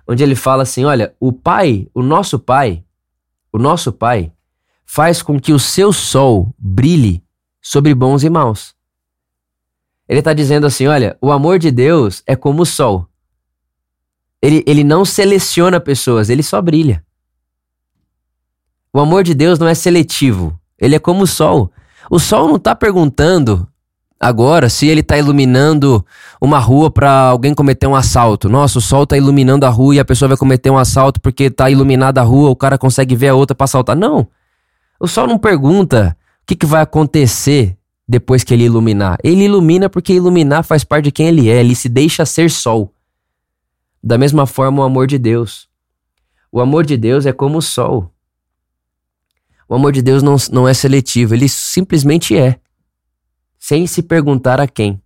onde 0.08 0.24
ele 0.24 0.36
fala 0.36 0.64
assim: 0.64 0.86
olha, 0.86 1.14
o 1.20 1.32
Pai, 1.32 1.88
o 1.94 2.02
nosso 2.02 2.38
Pai, 2.38 2.84
o 3.52 3.58
nosso 3.58 3.92
Pai, 3.92 4.32
faz 4.86 5.22
com 5.22 5.40
que 5.40 5.54
o 5.54 5.60
seu 5.60 5.92
sol 5.92 6.54
brilhe 6.58 7.24
sobre 7.62 7.94
bons 7.96 8.24
e 8.24 8.30
maus. 8.30 8.76
Ele 10.08 10.20
está 10.20 10.34
dizendo 10.34 10.68
assim: 10.68 10.88
olha, 10.88 11.18
o 11.22 11.32
amor 11.32 11.58
de 11.58 11.72
Deus 11.72 12.22
é 12.28 12.36
como 12.36 12.62
o 12.62 12.66
sol. 12.66 13.08
Ele, 14.42 14.64
ele 14.68 14.84
não 14.84 15.06
seleciona 15.06 15.80
pessoas, 15.80 16.30
ele 16.30 16.44
só 16.44 16.62
brilha. 16.62 17.04
O 18.92 19.00
amor 19.00 19.24
de 19.24 19.34
Deus 19.34 19.58
não 19.58 19.68
é 19.68 19.74
seletivo. 19.74 20.60
Ele 20.78 20.96
é 20.96 21.00
como 21.00 21.24
o 21.24 21.28
sol. 21.28 21.72
O 22.10 22.20
sol 22.20 22.48
não 22.48 22.58
está 22.58 22.76
perguntando 22.76 23.68
agora 24.20 24.70
se 24.70 24.88
ele 24.88 25.02
está 25.02 25.18
iluminando 25.18 26.06
uma 26.40 26.60
rua 26.60 26.90
para 26.90 27.12
alguém 27.12 27.54
cometer 27.54 27.88
um 27.88 27.96
assalto. 27.96 28.48
Nossa, 28.48 28.80
o 28.80 28.82
sol 28.82 29.04
está 29.04 29.18
iluminando 29.18 29.66
a 29.66 29.70
rua 29.70 29.96
e 29.96 30.00
a 30.00 30.06
pessoa 30.06 30.30
vai 30.30 30.38
cometer 30.38 30.70
um 30.70 30.78
assalto 30.78 31.20
porque 31.20 31.46
está 31.46 31.70
iluminada 31.70 32.22
a 32.22 32.24
rua, 32.24 32.50
o 32.50 32.56
cara 32.56 32.78
consegue 32.78 33.16
ver 33.16 33.30
a 33.30 33.36
outra 33.36 33.54
para 33.56 33.66
assaltar. 33.66 33.96
Não. 33.96 34.28
O 35.00 35.08
sol 35.08 35.28
não 35.28 35.38
pergunta 35.38 36.16
o 36.42 36.46
que, 36.46 36.56
que 36.56 36.66
vai 36.66 36.82
acontecer 36.82 37.78
depois 38.08 38.44
que 38.44 38.54
ele 38.54 38.64
iluminar. 38.64 39.18
Ele 39.24 39.46
ilumina 39.46 39.90
porque 39.90 40.14
iluminar 40.14 40.64
faz 40.64 40.84
parte 40.84 41.06
de 41.06 41.12
quem 41.12 41.28
ele 41.28 41.50
é. 41.50 41.60
Ele 41.60 41.76
se 41.76 41.90
deixa 41.90 42.26
ser 42.26 42.50
sol. 42.50 42.94
Da 44.02 44.18
mesma 44.18 44.46
forma, 44.46 44.82
o 44.82 44.86
amor 44.86 45.08
de 45.08 45.18
Deus. 45.18 45.68
O 46.52 46.60
amor 46.60 46.86
de 46.86 46.98
Deus 46.98 47.26
é 47.26 47.34
como 47.34 47.58
o 47.58 47.62
sol. 47.62 48.13
O 49.68 49.76
amor 49.76 49.92
de 49.92 50.02
Deus 50.02 50.22
não, 50.22 50.36
não 50.52 50.68
é 50.68 50.74
seletivo, 50.74 51.34
ele 51.34 51.48
simplesmente 51.48 52.38
é, 52.38 52.60
sem 53.58 53.88
se 53.88 54.04
perguntar 54.04 54.60
a 54.60 54.68
quem. 54.68 55.02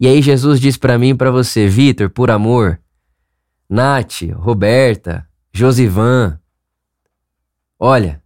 E 0.00 0.06
aí 0.06 0.22
Jesus 0.22 0.60
diz 0.60 0.76
para 0.76 0.98
mim 0.98 1.10
e 1.10 1.14
para 1.14 1.30
você, 1.30 1.66
Vitor, 1.66 2.08
por 2.08 2.30
amor, 2.30 2.80
Nath, 3.68 4.22
Roberta, 4.34 5.28
Josivan, 5.52 6.38
olha, 7.78 8.22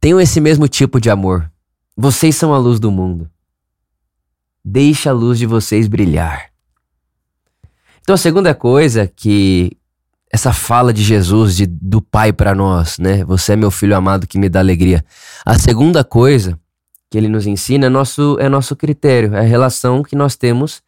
tenham 0.00 0.20
esse 0.20 0.40
mesmo 0.40 0.66
tipo 0.66 1.00
de 1.00 1.10
amor. 1.10 1.50
Vocês 1.96 2.34
são 2.34 2.54
a 2.54 2.58
luz 2.58 2.80
do 2.80 2.90
mundo. 2.90 3.30
Deixa 4.64 5.10
a 5.10 5.12
luz 5.12 5.38
de 5.38 5.46
vocês 5.46 5.86
brilhar. 5.86 6.50
Então 8.00 8.14
a 8.14 8.18
segunda 8.18 8.54
coisa 8.54 9.06
que 9.06 9.76
essa 10.30 10.52
fala 10.52 10.92
de 10.92 11.02
Jesus, 11.02 11.56
de, 11.56 11.66
do 11.66 12.02
Pai 12.02 12.32
para 12.32 12.54
nós, 12.54 12.98
né? 12.98 13.24
Você 13.24 13.54
é 13.54 13.56
meu 13.56 13.70
filho 13.70 13.96
amado 13.96 14.26
que 14.26 14.38
me 14.38 14.48
dá 14.48 14.60
alegria. 14.60 15.04
A 15.44 15.58
segunda 15.58 16.04
coisa 16.04 16.58
que 17.10 17.16
ele 17.16 17.28
nos 17.28 17.46
ensina 17.46 17.86
é 17.86 17.88
nosso, 17.88 18.36
é 18.38 18.48
nosso 18.48 18.76
critério, 18.76 19.34
é 19.34 19.40
a 19.40 19.42
relação 19.42 20.02
que 20.02 20.14
nós 20.14 20.36
temos 20.36 20.82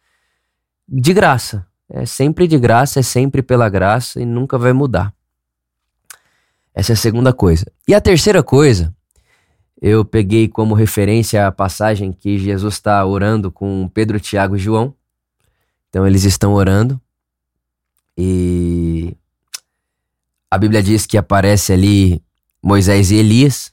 de 0.87 1.13
graça. 1.13 1.65
É 1.89 2.05
sempre 2.05 2.47
de 2.47 2.57
graça, 2.57 2.99
é 2.99 3.03
sempre 3.03 3.41
pela 3.41 3.67
graça 3.67 4.21
e 4.21 4.25
nunca 4.25 4.57
vai 4.57 4.71
mudar. 4.71 5.13
Essa 6.73 6.93
é 6.93 6.95
a 6.95 6.97
segunda 6.97 7.33
coisa. 7.33 7.65
E 7.87 7.93
a 7.93 7.99
terceira 7.99 8.41
coisa, 8.41 8.95
eu 9.81 10.05
peguei 10.05 10.47
como 10.47 10.73
referência 10.73 11.45
a 11.45 11.51
passagem 11.51 12.13
que 12.13 12.37
Jesus 12.37 12.75
está 12.75 13.03
orando 13.05 13.51
com 13.51 13.89
Pedro, 13.93 14.19
Tiago 14.19 14.55
e 14.55 14.59
João. 14.59 14.93
Então 15.89 16.07
eles 16.07 16.23
estão 16.23 16.53
orando 16.53 17.01
e 18.17 19.17
a 20.51 20.57
Bíblia 20.57 20.83
diz 20.83 21.05
que 21.05 21.17
aparece 21.17 21.71
ali 21.71 22.21
Moisés 22.61 23.09
e 23.09 23.15
Elias. 23.15 23.71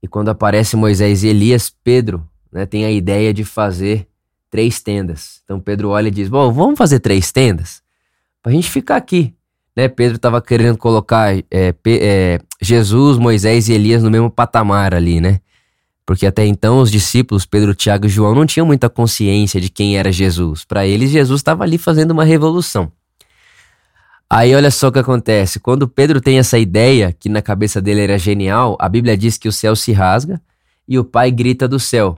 E 0.00 0.06
quando 0.06 0.28
aparece 0.28 0.76
Moisés 0.76 1.24
e 1.24 1.28
Elias, 1.28 1.74
Pedro 1.82 2.24
né, 2.52 2.64
tem 2.64 2.84
a 2.84 2.90
ideia 2.92 3.34
de 3.34 3.44
fazer 3.44 4.06
três 4.48 4.80
tendas. 4.80 5.40
Então 5.44 5.58
Pedro 5.58 5.88
olha 5.88 6.06
e 6.06 6.12
diz: 6.12 6.28
Bom, 6.28 6.52
vamos 6.52 6.78
fazer 6.78 7.00
três 7.00 7.32
tendas 7.32 7.82
para 8.40 8.52
a 8.52 8.54
gente 8.54 8.70
ficar 8.70 8.96
aqui. 8.96 9.34
Né? 9.76 9.88
Pedro 9.88 10.16
estava 10.16 10.40
querendo 10.40 10.78
colocar 10.78 11.36
é, 11.36 11.44
é, 11.50 12.40
Jesus, 12.62 13.18
Moisés 13.18 13.68
e 13.68 13.72
Elias 13.72 14.02
no 14.02 14.10
mesmo 14.10 14.30
patamar 14.30 14.94
ali, 14.94 15.20
né? 15.20 15.40
Porque 16.06 16.26
até 16.26 16.44
então 16.46 16.80
os 16.80 16.90
discípulos, 16.90 17.46
Pedro, 17.46 17.74
Tiago 17.74 18.06
e 18.06 18.08
João, 18.08 18.34
não 18.34 18.46
tinham 18.46 18.66
muita 18.66 18.88
consciência 18.88 19.60
de 19.60 19.68
quem 19.68 19.96
era 19.96 20.10
Jesus. 20.10 20.64
Para 20.64 20.86
eles, 20.86 21.10
Jesus 21.10 21.40
estava 21.40 21.62
ali 21.62 21.78
fazendo 21.78 22.10
uma 22.12 22.24
revolução. 22.24 22.90
Aí 24.32 24.54
olha 24.54 24.70
só 24.70 24.88
o 24.88 24.92
que 24.92 25.00
acontece. 25.00 25.58
Quando 25.58 25.88
Pedro 25.88 26.20
tem 26.20 26.38
essa 26.38 26.56
ideia, 26.56 27.12
que 27.12 27.28
na 27.28 27.42
cabeça 27.42 27.82
dele 27.82 28.02
era 28.02 28.16
genial, 28.16 28.76
a 28.78 28.88
Bíblia 28.88 29.16
diz 29.16 29.36
que 29.36 29.48
o 29.48 29.52
céu 29.52 29.74
se 29.74 29.90
rasga 29.90 30.40
e 30.86 30.96
o 31.00 31.04
pai 31.04 31.32
grita 31.32 31.66
do 31.66 31.80
céu: 31.80 32.16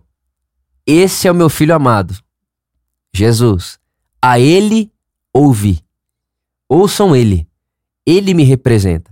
Esse 0.87 1.27
é 1.27 1.33
o 1.33 1.35
meu 1.35 1.49
filho 1.49 1.75
amado, 1.75 2.15
Jesus. 3.15 3.79
A 4.21 4.39
ele 4.39 4.93
ouvi. 5.33 5.81
Ouçam 6.69 7.17
ele. 7.17 7.49
Ele 8.07 8.35
me 8.35 8.45
representa. 8.45 9.11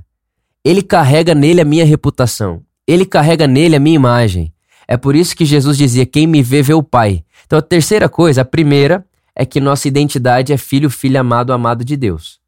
Ele 0.63 0.83
carrega 0.83 1.35
nele 1.35 1.63
a 1.63 1.65
minha 1.65 1.87
reputação. 1.87 2.63
Ele 2.87 3.07
carrega 3.07 3.47
nele 3.47 3.77
a 3.77 3.81
minha 3.81 3.97
imagem. 3.97 4.53
É 4.87 4.97
por 4.97 5.17
isso 5.17 5.35
que 5.35 5.47
Jesus 5.47 5.79
dizia: 5.79 6.05
Quem 6.05 6.27
me 6.27 6.43
vê, 6.43 6.63
vê 6.63 6.75
o 6.75 6.83
Pai. 6.83 7.25
Então 7.47 7.59
a 7.59 7.63
terceira 7.63 8.11
coisa, 8.11 8.43
a 8.43 8.45
primeira, 8.45 9.07
é 9.35 9.47
que 9.47 9.59
nossa 9.59 9.89
identidade 9.89 10.53
é 10.53 10.59
filho, 10.59 10.91
filho 10.91 11.19
amado, 11.19 11.53
amado 11.53 11.83
de 11.83 11.97
Deus. 11.97 12.40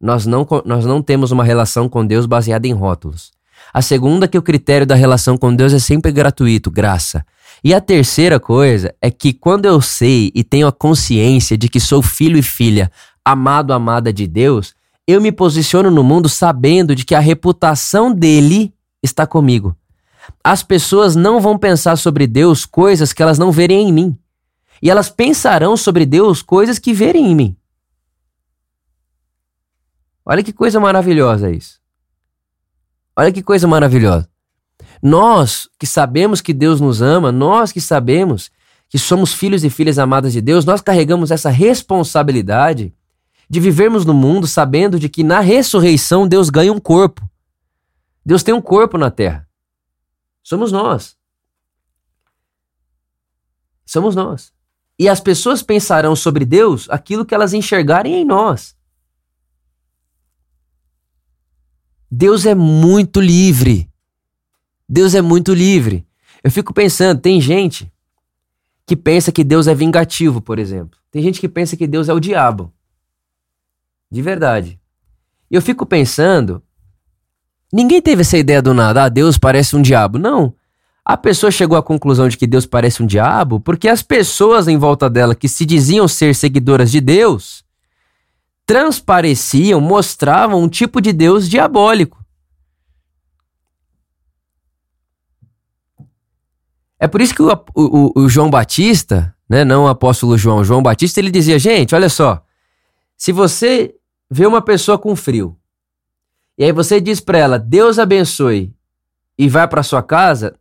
Nós 0.00 0.26
não, 0.26 0.46
nós 0.64 0.84
não 0.84 1.00
temos 1.00 1.30
uma 1.30 1.44
relação 1.44 1.88
com 1.88 2.06
Deus 2.06 2.26
baseada 2.26 2.66
em 2.66 2.72
rótulos. 2.72 3.30
A 3.72 3.82
segunda 3.82 4.28
que 4.28 4.38
o 4.38 4.42
critério 4.42 4.86
da 4.86 4.94
relação 4.94 5.36
com 5.36 5.54
Deus 5.54 5.72
é 5.72 5.78
sempre 5.78 6.12
gratuito, 6.12 6.70
graça. 6.70 7.24
E 7.64 7.74
a 7.74 7.80
terceira 7.80 8.38
coisa 8.38 8.94
é 9.00 9.10
que 9.10 9.32
quando 9.32 9.66
eu 9.66 9.80
sei 9.80 10.30
e 10.34 10.44
tenho 10.44 10.66
a 10.66 10.72
consciência 10.72 11.56
de 11.56 11.68
que 11.68 11.80
sou 11.80 12.02
filho 12.02 12.38
e 12.38 12.42
filha, 12.42 12.90
amado, 13.24 13.72
amada 13.72 14.12
de 14.12 14.26
Deus, 14.26 14.74
eu 15.06 15.20
me 15.20 15.32
posiciono 15.32 15.90
no 15.90 16.04
mundo 16.04 16.28
sabendo 16.28 16.94
de 16.94 17.04
que 17.04 17.14
a 17.14 17.20
reputação 17.20 18.12
dele 18.12 18.72
está 19.02 19.26
comigo. 19.26 19.74
As 20.42 20.62
pessoas 20.62 21.16
não 21.16 21.40
vão 21.40 21.56
pensar 21.56 21.96
sobre 21.96 22.26
Deus 22.26 22.64
coisas 22.66 23.12
que 23.12 23.22
elas 23.22 23.38
não 23.38 23.52
verem 23.52 23.88
em 23.88 23.92
mim. 23.92 24.18
E 24.82 24.90
elas 24.90 25.08
pensarão 25.08 25.76
sobre 25.76 26.04
Deus 26.04 26.42
coisas 26.42 26.78
que 26.78 26.92
verem 26.92 27.30
em 27.30 27.34
mim. 27.34 27.56
Olha 30.26 30.42
que 30.42 30.52
coisa 30.52 30.80
maravilhosa 30.80 31.52
isso. 31.52 31.80
Olha 33.16 33.30
que 33.30 33.42
coisa 33.42 33.68
maravilhosa. 33.68 34.28
Nós 35.00 35.68
que 35.78 35.86
sabemos 35.86 36.40
que 36.40 36.52
Deus 36.52 36.80
nos 36.80 37.00
ama, 37.00 37.30
nós 37.30 37.70
que 37.70 37.80
sabemos 37.80 38.50
que 38.88 38.98
somos 38.98 39.32
filhos 39.32 39.62
e 39.62 39.70
filhas 39.70 39.98
amadas 39.98 40.32
de 40.32 40.40
Deus, 40.40 40.64
nós 40.64 40.80
carregamos 40.80 41.30
essa 41.30 41.48
responsabilidade 41.48 42.92
de 43.48 43.60
vivermos 43.60 44.04
no 44.04 44.12
mundo 44.12 44.48
sabendo 44.48 44.98
de 44.98 45.08
que 45.08 45.22
na 45.22 45.38
ressurreição 45.38 46.26
Deus 46.26 46.50
ganha 46.50 46.72
um 46.72 46.80
corpo. 46.80 47.22
Deus 48.24 48.42
tem 48.42 48.52
um 48.52 48.60
corpo 48.60 48.98
na 48.98 49.10
terra. 49.10 49.48
Somos 50.42 50.72
nós. 50.72 51.16
Somos 53.84 54.16
nós. 54.16 54.52
E 54.98 55.08
as 55.08 55.20
pessoas 55.20 55.62
pensarão 55.62 56.16
sobre 56.16 56.44
Deus 56.44 56.90
aquilo 56.90 57.24
que 57.24 57.34
elas 57.34 57.54
enxergarem 57.54 58.14
em 58.14 58.24
nós. 58.24 58.75
Deus 62.10 62.46
é 62.46 62.54
muito 62.54 63.20
livre. 63.20 63.90
Deus 64.88 65.14
é 65.14 65.20
muito 65.20 65.52
livre. 65.52 66.06
Eu 66.42 66.50
fico 66.50 66.72
pensando, 66.72 67.20
tem 67.20 67.40
gente 67.40 67.92
que 68.86 68.94
pensa 68.94 69.32
que 69.32 69.42
Deus 69.42 69.66
é 69.66 69.74
vingativo, 69.74 70.40
por 70.40 70.58
exemplo. 70.58 70.98
Tem 71.10 71.22
gente 71.22 71.40
que 71.40 71.48
pensa 71.48 71.76
que 71.76 71.86
Deus 71.86 72.08
é 72.08 72.14
o 72.14 72.20
diabo. 72.20 72.72
De 74.10 74.22
verdade. 74.22 74.78
E 75.50 75.56
eu 75.56 75.62
fico 75.62 75.84
pensando, 75.84 76.62
ninguém 77.72 78.00
teve 78.00 78.20
essa 78.22 78.38
ideia 78.38 78.62
do 78.62 78.72
nada, 78.72 79.04
ah, 79.04 79.08
Deus 79.08 79.36
parece 79.36 79.74
um 79.74 79.82
diabo. 79.82 80.18
Não. 80.18 80.54
A 81.04 81.16
pessoa 81.16 81.50
chegou 81.50 81.76
à 81.76 81.82
conclusão 81.82 82.28
de 82.28 82.36
que 82.36 82.46
Deus 82.46 82.66
parece 82.66 83.02
um 83.02 83.06
diabo 83.06 83.60
porque 83.60 83.88
as 83.88 84.02
pessoas 84.02 84.68
em 84.68 84.76
volta 84.76 85.10
dela 85.10 85.34
que 85.34 85.48
se 85.48 85.64
diziam 85.64 86.06
ser 86.06 86.34
seguidoras 86.34 86.90
de 86.90 87.00
Deus 87.00 87.65
transpareciam, 88.66 89.80
mostravam 89.80 90.60
um 90.60 90.68
tipo 90.68 91.00
de 91.00 91.12
Deus 91.12 91.48
diabólico. 91.48 92.22
É 96.98 97.06
por 97.06 97.20
isso 97.20 97.34
que 97.34 97.42
o, 97.42 97.64
o, 97.74 98.12
o, 98.22 98.28
João 98.28 98.50
Batista, 98.50 99.34
né, 99.48 99.64
não 99.64 99.84
o 99.84 99.88
apóstolo 99.88 100.36
João, 100.36 100.64
João 100.64 100.82
Batista, 100.82 101.20
ele 101.20 101.30
dizia: 101.30 101.58
gente, 101.58 101.94
olha 101.94 102.08
só, 102.08 102.42
se 103.16 103.32
você 103.32 103.94
vê 104.30 104.46
uma 104.46 104.62
pessoa 104.62 104.98
com 104.98 105.14
frio, 105.14 105.56
e 106.58 106.64
aí 106.64 106.72
você 106.72 107.00
diz 107.00 107.20
para 107.20 107.38
ela, 107.38 107.58
Deus 107.58 107.98
abençoe, 107.98 108.74
e 109.38 109.48
vai 109.48 109.68
para 109.68 109.82
sua 109.82 110.02
casa, 110.02 110.58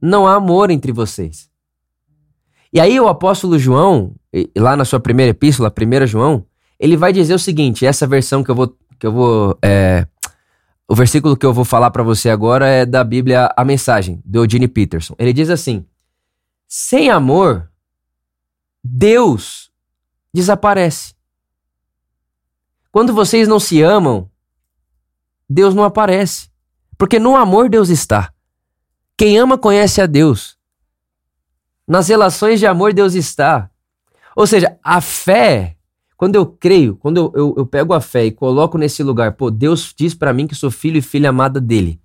não 0.00 0.26
há 0.26 0.34
amor 0.34 0.70
entre 0.70 0.90
vocês. 0.90 1.50
E 2.72 2.80
aí 2.80 2.98
o 2.98 3.06
apóstolo 3.06 3.58
João, 3.58 4.16
lá 4.56 4.74
na 4.76 4.84
sua 4.84 4.98
primeira 4.98 5.30
epístola, 5.30 5.70
1 5.70 6.06
João, 6.06 6.46
ele 6.78 6.96
vai 6.96 7.12
dizer 7.12 7.34
o 7.34 7.38
seguinte, 7.38 7.86
essa 7.86 8.06
versão 8.06 8.42
que 8.42 8.50
eu 8.50 8.54
vou, 8.54 8.76
que 8.98 9.06
eu 9.06 9.12
vou 9.12 9.58
é, 9.62 10.06
o 10.86 10.94
versículo 10.94 11.36
que 11.36 11.46
eu 11.46 11.52
vou 11.52 11.64
falar 11.64 11.90
para 11.90 12.02
você 12.02 12.28
agora 12.28 12.68
é 12.68 12.84
da 12.84 13.02
Bíblia 13.02 13.50
A 13.56 13.64
Mensagem, 13.64 14.22
do 14.24 14.44
Eugene 14.44 14.68
Peterson. 14.68 15.14
Ele 15.18 15.32
diz 15.32 15.48
assim, 15.48 15.86
sem 16.68 17.10
amor, 17.10 17.70
Deus 18.82 19.70
desaparece. 20.32 21.14
Quando 22.92 23.14
vocês 23.14 23.48
não 23.48 23.58
se 23.58 23.80
amam, 23.80 24.30
Deus 25.48 25.74
não 25.74 25.84
aparece. 25.84 26.50
Porque 26.98 27.18
no 27.18 27.34
amor 27.34 27.68
Deus 27.68 27.88
está. 27.88 28.32
Quem 29.16 29.38
ama 29.38 29.56
conhece 29.56 30.00
a 30.02 30.06
Deus. 30.06 30.58
Nas 31.88 32.08
relações 32.08 32.60
de 32.60 32.66
amor 32.66 32.92
Deus 32.92 33.14
está. 33.14 33.70
Ou 34.36 34.46
seja, 34.46 34.78
a 34.82 35.00
fé, 35.00 35.76
quando 36.24 36.36
eu 36.36 36.46
creio, 36.46 36.96
quando 36.96 37.18
eu, 37.18 37.32
eu, 37.34 37.54
eu 37.58 37.66
pego 37.66 37.92
a 37.92 38.00
fé 38.00 38.24
e 38.24 38.30
coloco 38.30 38.78
nesse 38.78 39.02
lugar, 39.02 39.32
pô, 39.32 39.50
Deus 39.50 39.92
diz 39.94 40.14
para 40.14 40.32
mim 40.32 40.46
que 40.46 40.54
sou 40.54 40.70
filho 40.70 40.96
e 40.96 41.02
filha 41.02 41.28
amada 41.28 41.60
dele. 41.60 42.00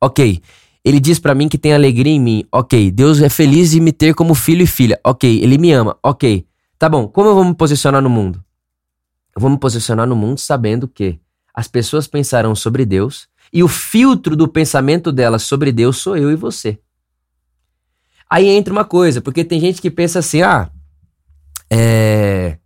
Ok. 0.00 0.40
Ele 0.84 1.00
diz 1.00 1.18
para 1.18 1.34
mim 1.34 1.48
que 1.48 1.58
tem 1.58 1.74
alegria 1.74 2.12
em 2.12 2.20
mim. 2.20 2.44
Ok. 2.52 2.88
Deus 2.92 3.20
é 3.20 3.28
feliz 3.28 3.72
de 3.72 3.80
me 3.80 3.90
ter 3.90 4.14
como 4.14 4.32
filho 4.32 4.62
e 4.62 4.66
filha. 4.66 5.00
Ok. 5.02 5.42
Ele 5.42 5.58
me 5.58 5.72
ama. 5.72 5.98
Ok. 6.04 6.46
Tá 6.78 6.88
bom. 6.88 7.08
Como 7.08 7.30
eu 7.30 7.34
vou 7.34 7.44
me 7.44 7.52
posicionar 7.52 8.00
no 8.00 8.08
mundo? 8.08 8.40
Eu 9.34 9.42
vou 9.42 9.50
me 9.50 9.58
posicionar 9.58 10.06
no 10.06 10.14
mundo 10.14 10.38
sabendo 10.38 10.86
que 10.86 11.18
as 11.52 11.66
pessoas 11.66 12.06
pensarão 12.06 12.54
sobre 12.54 12.86
Deus 12.86 13.26
e 13.52 13.64
o 13.64 13.66
filtro 13.66 14.36
do 14.36 14.46
pensamento 14.46 15.10
delas 15.10 15.42
sobre 15.42 15.72
Deus 15.72 15.96
sou 15.96 16.16
eu 16.16 16.30
e 16.30 16.36
você. 16.36 16.78
Aí 18.30 18.46
entra 18.46 18.72
uma 18.72 18.84
coisa, 18.84 19.20
porque 19.20 19.44
tem 19.44 19.58
gente 19.58 19.82
que 19.82 19.90
pensa 19.90 20.20
assim: 20.20 20.42
ah, 20.42 20.70
é. 21.68 22.56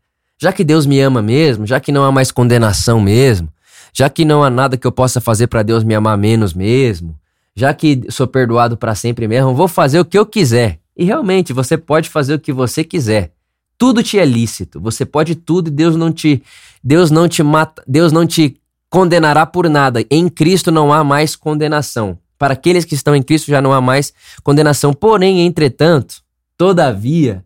Já 0.42 0.52
que 0.52 0.64
Deus 0.64 0.86
me 0.86 0.98
ama 0.98 1.22
mesmo, 1.22 1.64
já 1.64 1.78
que 1.78 1.92
não 1.92 2.02
há 2.02 2.10
mais 2.10 2.32
condenação 2.32 3.00
mesmo, 3.00 3.48
já 3.94 4.10
que 4.10 4.24
não 4.24 4.42
há 4.42 4.50
nada 4.50 4.76
que 4.76 4.84
eu 4.84 4.90
possa 4.90 5.20
fazer 5.20 5.46
para 5.46 5.62
Deus 5.62 5.84
me 5.84 5.94
amar 5.94 6.18
menos 6.18 6.52
mesmo, 6.52 7.14
já 7.54 7.72
que 7.72 8.02
sou 8.08 8.26
perdoado 8.26 8.76
para 8.76 8.92
sempre 8.96 9.28
mesmo, 9.28 9.54
vou 9.54 9.68
fazer 9.68 10.00
o 10.00 10.04
que 10.04 10.18
eu 10.18 10.26
quiser. 10.26 10.80
E 10.96 11.04
realmente, 11.04 11.52
você 11.52 11.78
pode 11.78 12.08
fazer 12.08 12.34
o 12.34 12.40
que 12.40 12.52
você 12.52 12.82
quiser. 12.82 13.30
Tudo 13.78 14.02
te 14.02 14.18
é 14.18 14.24
lícito. 14.24 14.80
Você 14.80 15.06
pode 15.06 15.36
tudo 15.36 15.68
e 15.68 15.70
Deus 15.70 15.94
não 15.94 16.10
te 16.10 16.42
Deus 16.82 17.08
não 17.12 17.28
te 17.28 17.40
mata, 17.44 17.80
Deus 17.86 18.10
não 18.10 18.26
te 18.26 18.56
condenará 18.90 19.46
por 19.46 19.70
nada. 19.70 20.04
Em 20.10 20.28
Cristo 20.28 20.72
não 20.72 20.92
há 20.92 21.04
mais 21.04 21.36
condenação. 21.36 22.18
Para 22.36 22.54
aqueles 22.54 22.84
que 22.84 22.96
estão 22.96 23.14
em 23.14 23.22
Cristo 23.22 23.48
já 23.48 23.62
não 23.62 23.72
há 23.72 23.80
mais 23.80 24.12
condenação. 24.42 24.92
Porém, 24.92 25.46
entretanto, 25.46 26.16
todavia, 26.58 27.44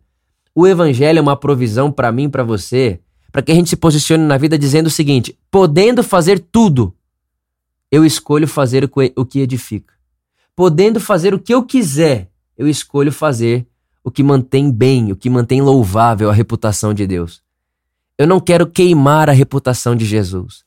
o 0.59 0.65
evangelho 0.65 1.19
é 1.19 1.21
uma 1.21 1.37
provisão 1.37 1.91
para 1.91 2.11
mim 2.11 2.27
para 2.27 2.43
você, 2.43 2.99
para 3.31 3.43
que 3.43 3.51
a 3.51 3.53
gente 3.53 3.69
se 3.69 3.75
posicione 3.75 4.23
na 4.23 4.39
vida 4.39 4.57
dizendo 4.57 4.87
o 4.87 4.89
seguinte: 4.89 5.37
podendo 5.51 6.01
fazer 6.01 6.39
tudo, 6.39 6.95
eu 7.91 8.03
escolho 8.03 8.47
fazer 8.47 8.89
o 9.15 9.23
que 9.23 9.39
edifica. 9.39 9.93
Podendo 10.55 10.99
fazer 10.99 11.31
o 11.31 11.39
que 11.39 11.53
eu 11.53 11.61
quiser, 11.61 12.31
eu 12.57 12.67
escolho 12.67 13.11
fazer 13.11 13.67
o 14.03 14.09
que 14.09 14.23
mantém 14.23 14.71
bem, 14.71 15.11
o 15.11 15.15
que 15.15 15.29
mantém 15.29 15.61
louvável 15.61 16.27
a 16.27 16.33
reputação 16.33 16.91
de 16.91 17.05
Deus. 17.05 17.39
Eu 18.17 18.25
não 18.25 18.39
quero 18.39 18.65
queimar 18.65 19.29
a 19.29 19.33
reputação 19.33 19.95
de 19.95 20.05
Jesus. 20.05 20.63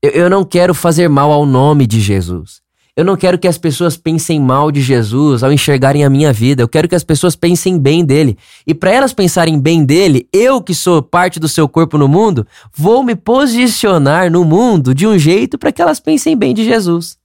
Eu 0.00 0.30
não 0.30 0.44
quero 0.44 0.72
fazer 0.72 1.08
mal 1.08 1.32
ao 1.32 1.44
nome 1.44 1.88
de 1.88 2.00
Jesus. 2.00 2.62
Eu 2.96 3.04
não 3.04 3.16
quero 3.16 3.38
que 3.38 3.48
as 3.48 3.58
pessoas 3.58 3.96
pensem 3.96 4.38
mal 4.40 4.70
de 4.70 4.80
Jesus 4.80 5.42
ao 5.42 5.52
enxergarem 5.52 6.04
a 6.04 6.10
minha 6.10 6.32
vida. 6.32 6.62
Eu 6.62 6.68
quero 6.68 6.88
que 6.88 6.94
as 6.94 7.02
pessoas 7.02 7.34
pensem 7.34 7.76
bem 7.76 8.04
dele. 8.04 8.38
E 8.64 8.72
para 8.72 8.92
elas 8.92 9.12
pensarem 9.12 9.58
bem 9.58 9.84
dele, 9.84 10.28
eu 10.32 10.62
que 10.62 10.72
sou 10.72 11.02
parte 11.02 11.40
do 11.40 11.48
seu 11.48 11.68
corpo 11.68 11.98
no 11.98 12.06
mundo, 12.06 12.46
vou 12.72 13.02
me 13.02 13.16
posicionar 13.16 14.30
no 14.30 14.44
mundo 14.44 14.94
de 14.94 15.08
um 15.08 15.18
jeito 15.18 15.58
para 15.58 15.72
que 15.72 15.82
elas 15.82 15.98
pensem 15.98 16.36
bem 16.36 16.54
de 16.54 16.64
Jesus. 16.64 17.18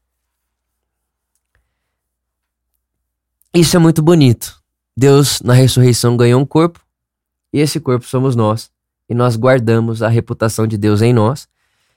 Isso 3.53 3.75
é 3.75 3.79
muito 3.79 4.01
bonito. 4.01 4.59
Deus, 4.97 5.39
na 5.41 5.53
ressurreição, 5.53 6.17
ganhou 6.17 6.41
um 6.41 6.45
corpo, 6.45 6.79
e 7.53 7.59
esse 7.59 7.79
corpo 7.79 8.05
somos 8.05 8.35
nós. 8.35 8.71
E 9.07 9.13
nós 9.13 9.35
guardamos 9.35 10.01
a 10.01 10.07
reputação 10.07 10.65
de 10.65 10.77
Deus 10.77 11.01
em 11.01 11.13
nós 11.13 11.47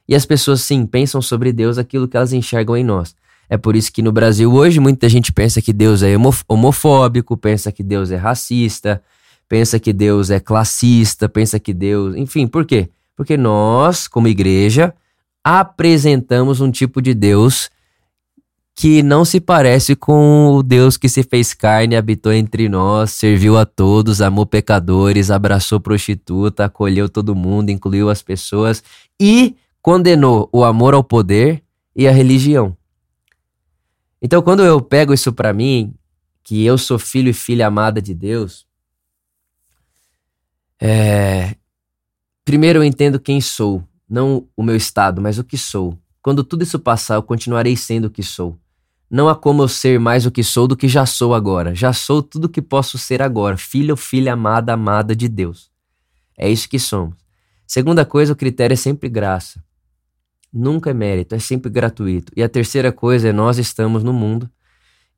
e 0.08 0.14
as 0.14 0.26
pessoas, 0.26 0.60
sim, 0.62 0.84
pensam 0.86 1.22
sobre 1.22 1.52
Deus 1.52 1.78
aquilo 1.78 2.08
que 2.08 2.16
elas 2.16 2.32
enxergam 2.32 2.76
em 2.76 2.84
nós. 2.84 3.14
É 3.48 3.56
por 3.56 3.76
isso 3.76 3.92
que 3.92 4.02
no 4.02 4.12
Brasil 4.12 4.52
hoje 4.52 4.80
muita 4.80 5.08
gente 5.08 5.32
pensa 5.32 5.60
que 5.60 5.72
Deus 5.72 6.02
é 6.02 6.14
homofóbico, 6.48 7.36
pensa 7.36 7.70
que 7.70 7.82
Deus 7.82 8.10
é 8.10 8.16
racista, 8.16 9.02
pensa 9.48 9.78
que 9.78 9.92
Deus 9.92 10.30
é 10.30 10.40
classista, 10.40 11.28
pensa 11.28 11.58
que 11.58 11.74
Deus. 11.74 12.16
Enfim, 12.16 12.46
por 12.46 12.64
quê? 12.64 12.88
Porque 13.14 13.36
nós, 13.36 14.08
como 14.08 14.28
igreja, 14.28 14.94
apresentamos 15.44 16.60
um 16.60 16.70
tipo 16.70 17.02
de 17.02 17.12
Deus 17.12 17.70
que 18.74 19.02
não 19.02 19.24
se 19.24 19.38
parece 19.38 19.94
com 19.94 20.54
o 20.54 20.62
Deus 20.62 20.96
que 20.96 21.08
se 21.08 21.22
fez 21.22 21.52
carne, 21.52 21.94
habitou 21.94 22.32
entre 22.32 22.68
nós, 22.68 23.10
serviu 23.10 23.58
a 23.58 23.66
todos, 23.66 24.22
amou 24.22 24.46
pecadores, 24.46 25.30
abraçou 25.30 25.78
prostituta, 25.78 26.64
acolheu 26.64 27.08
todo 27.08 27.34
mundo, 27.34 27.70
incluiu 27.70 28.08
as 28.08 28.22
pessoas 28.22 28.82
e 29.20 29.54
condenou 29.82 30.48
o 30.52 30.64
amor 30.64 30.94
ao 30.94 31.04
poder 31.04 31.62
e 31.94 32.08
a 32.08 32.12
religião. 32.12 32.74
Então, 34.22 34.40
quando 34.40 34.62
eu 34.62 34.80
pego 34.80 35.12
isso 35.12 35.32
para 35.32 35.52
mim, 35.52 35.92
que 36.44 36.64
eu 36.64 36.78
sou 36.78 36.96
filho 36.96 37.30
e 37.30 37.34
filha 37.34 37.66
amada 37.66 38.00
de 38.00 38.14
Deus, 38.14 38.64
é... 40.80 41.56
primeiro 42.44 42.78
eu 42.78 42.84
entendo 42.84 43.18
quem 43.18 43.40
sou, 43.40 43.82
não 44.08 44.48
o 44.56 44.62
meu 44.62 44.76
estado, 44.76 45.20
mas 45.20 45.38
o 45.38 45.44
que 45.44 45.58
sou. 45.58 45.98
Quando 46.22 46.44
tudo 46.44 46.62
isso 46.62 46.78
passar, 46.78 47.16
eu 47.16 47.22
continuarei 47.22 47.76
sendo 47.76 48.04
o 48.04 48.10
que 48.10 48.22
sou. 48.22 48.56
Não 49.10 49.28
há 49.28 49.34
como 49.34 49.64
eu 49.64 49.68
ser 49.68 49.98
mais 49.98 50.24
o 50.24 50.30
que 50.30 50.44
sou 50.44 50.68
do 50.68 50.76
que 50.76 50.86
já 50.86 51.04
sou 51.04 51.34
agora. 51.34 51.74
Já 51.74 51.92
sou 51.92 52.22
tudo 52.22 52.44
o 52.44 52.48
que 52.48 52.62
posso 52.62 52.96
ser 52.96 53.20
agora, 53.20 53.56
filho 53.56 53.92
ou 53.92 53.96
filha 53.96 54.34
amada, 54.34 54.72
amada 54.72 55.16
de 55.16 55.28
Deus. 55.28 55.68
É 56.38 56.48
isso 56.48 56.68
que 56.68 56.78
somos. 56.78 57.16
Segunda 57.66 58.04
coisa, 58.04 58.32
o 58.32 58.36
critério 58.36 58.72
é 58.72 58.76
sempre 58.76 59.08
graça. 59.08 59.62
Nunca 60.52 60.90
é 60.90 60.94
mérito, 60.94 61.34
é 61.34 61.38
sempre 61.38 61.70
gratuito. 61.70 62.32
E 62.36 62.42
a 62.42 62.48
terceira 62.48 62.92
coisa 62.92 63.28
é 63.28 63.32
nós 63.32 63.58
estamos 63.58 64.04
no 64.04 64.12
mundo 64.12 64.50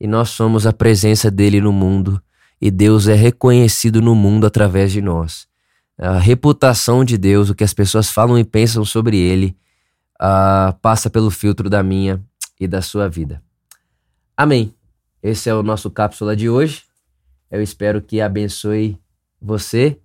e 0.00 0.06
nós 0.06 0.30
somos 0.30 0.66
a 0.66 0.72
presença 0.72 1.30
dele 1.30 1.60
no 1.60 1.72
mundo 1.72 2.22
e 2.60 2.70
Deus 2.70 3.08
é 3.08 3.14
reconhecido 3.14 4.00
no 4.00 4.14
mundo 4.14 4.46
através 4.46 4.92
de 4.92 5.02
nós. 5.02 5.46
A 5.98 6.18
reputação 6.18 7.04
de 7.04 7.18
Deus, 7.18 7.50
o 7.50 7.54
que 7.54 7.64
as 7.64 7.74
pessoas 7.74 8.10
falam 8.10 8.38
e 8.38 8.44
pensam 8.44 8.84
sobre 8.84 9.18
ele, 9.18 9.56
uh, 10.20 10.72
passa 10.80 11.10
pelo 11.10 11.30
filtro 11.30 11.68
da 11.68 11.82
minha 11.82 12.22
e 12.58 12.66
da 12.66 12.80
sua 12.80 13.08
vida. 13.08 13.42
Amém. 14.36 14.74
Esse 15.22 15.48
é 15.48 15.54
o 15.54 15.62
nosso 15.62 15.90
cápsula 15.90 16.36
de 16.36 16.48
hoje. 16.48 16.82
Eu 17.50 17.62
espero 17.62 18.00
que 18.02 18.20
abençoe 18.20 18.98
você. 19.40 19.98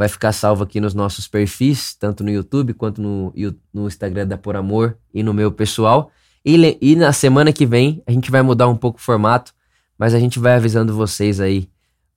Vai 0.00 0.08
ficar 0.08 0.32
salvo 0.32 0.64
aqui 0.64 0.80
nos 0.80 0.94
nossos 0.94 1.28
perfis, 1.28 1.94
tanto 1.94 2.24
no 2.24 2.30
YouTube 2.30 2.72
quanto 2.72 3.02
no, 3.02 3.34
no 3.70 3.86
Instagram 3.86 4.26
da 4.26 4.38
Por 4.38 4.56
Amor 4.56 4.96
e 5.12 5.22
no 5.22 5.34
meu 5.34 5.52
pessoal. 5.52 6.10
E, 6.42 6.78
e 6.80 6.96
na 6.96 7.12
semana 7.12 7.52
que 7.52 7.66
vem 7.66 8.02
a 8.06 8.10
gente 8.10 8.30
vai 8.30 8.40
mudar 8.40 8.66
um 8.66 8.76
pouco 8.78 8.98
o 8.98 9.02
formato, 9.02 9.52
mas 9.98 10.14
a 10.14 10.18
gente 10.18 10.38
vai 10.38 10.54
avisando 10.54 10.96
vocês 10.96 11.38
aí 11.38 11.68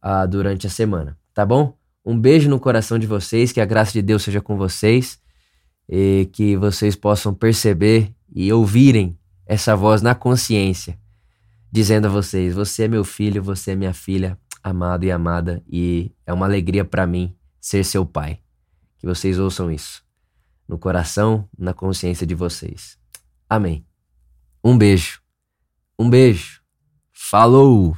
uh, 0.02 0.26
durante 0.26 0.66
a 0.66 0.70
semana, 0.70 1.18
tá 1.34 1.46
bom? 1.46 1.76
Um 2.06 2.18
beijo 2.18 2.50
no 2.50 2.58
coração 2.58 2.98
de 2.98 3.06
vocês, 3.06 3.52
que 3.52 3.60
a 3.60 3.66
graça 3.66 3.92
de 3.92 4.02
Deus 4.02 4.24
seja 4.24 4.40
com 4.40 4.56
vocês 4.56 5.20
e 5.90 6.30
que 6.32 6.56
vocês 6.56 6.96
possam 6.96 7.34
perceber 7.34 8.16
e 8.34 8.54
ouvirem 8.54 9.20
essa 9.46 9.76
voz 9.76 10.02
na 10.02 10.16
consciência, 10.16 10.98
dizendo 11.70 12.06
a 12.06 12.10
vocês: 12.10 12.56
Você 12.56 12.84
é 12.84 12.88
meu 12.88 13.04
filho, 13.04 13.44
você 13.44 13.72
é 13.72 13.76
minha 13.76 13.94
filha, 13.94 14.40
amado 14.64 15.04
e 15.04 15.12
amada, 15.12 15.62
e 15.70 16.14
é 16.26 16.32
uma 16.32 16.46
alegria 16.46 16.86
para 16.86 17.06
mim 17.06 17.36
ser 17.64 17.86
seu 17.86 18.06
pai. 18.06 18.42
Que 18.98 19.08
vocês 19.08 19.40
ouçam 19.40 19.72
isso 19.72 20.04
no 20.68 20.78
coração, 20.78 21.48
na 21.58 21.74
consciência 21.74 22.28
de 22.28 22.36
vocês. 22.36 22.98
Amém. 23.50 23.86
Um 24.62 24.78
beijo. 24.78 25.22
Um 25.98 26.10
beijo. 26.10 26.62
Falou! 27.12 27.98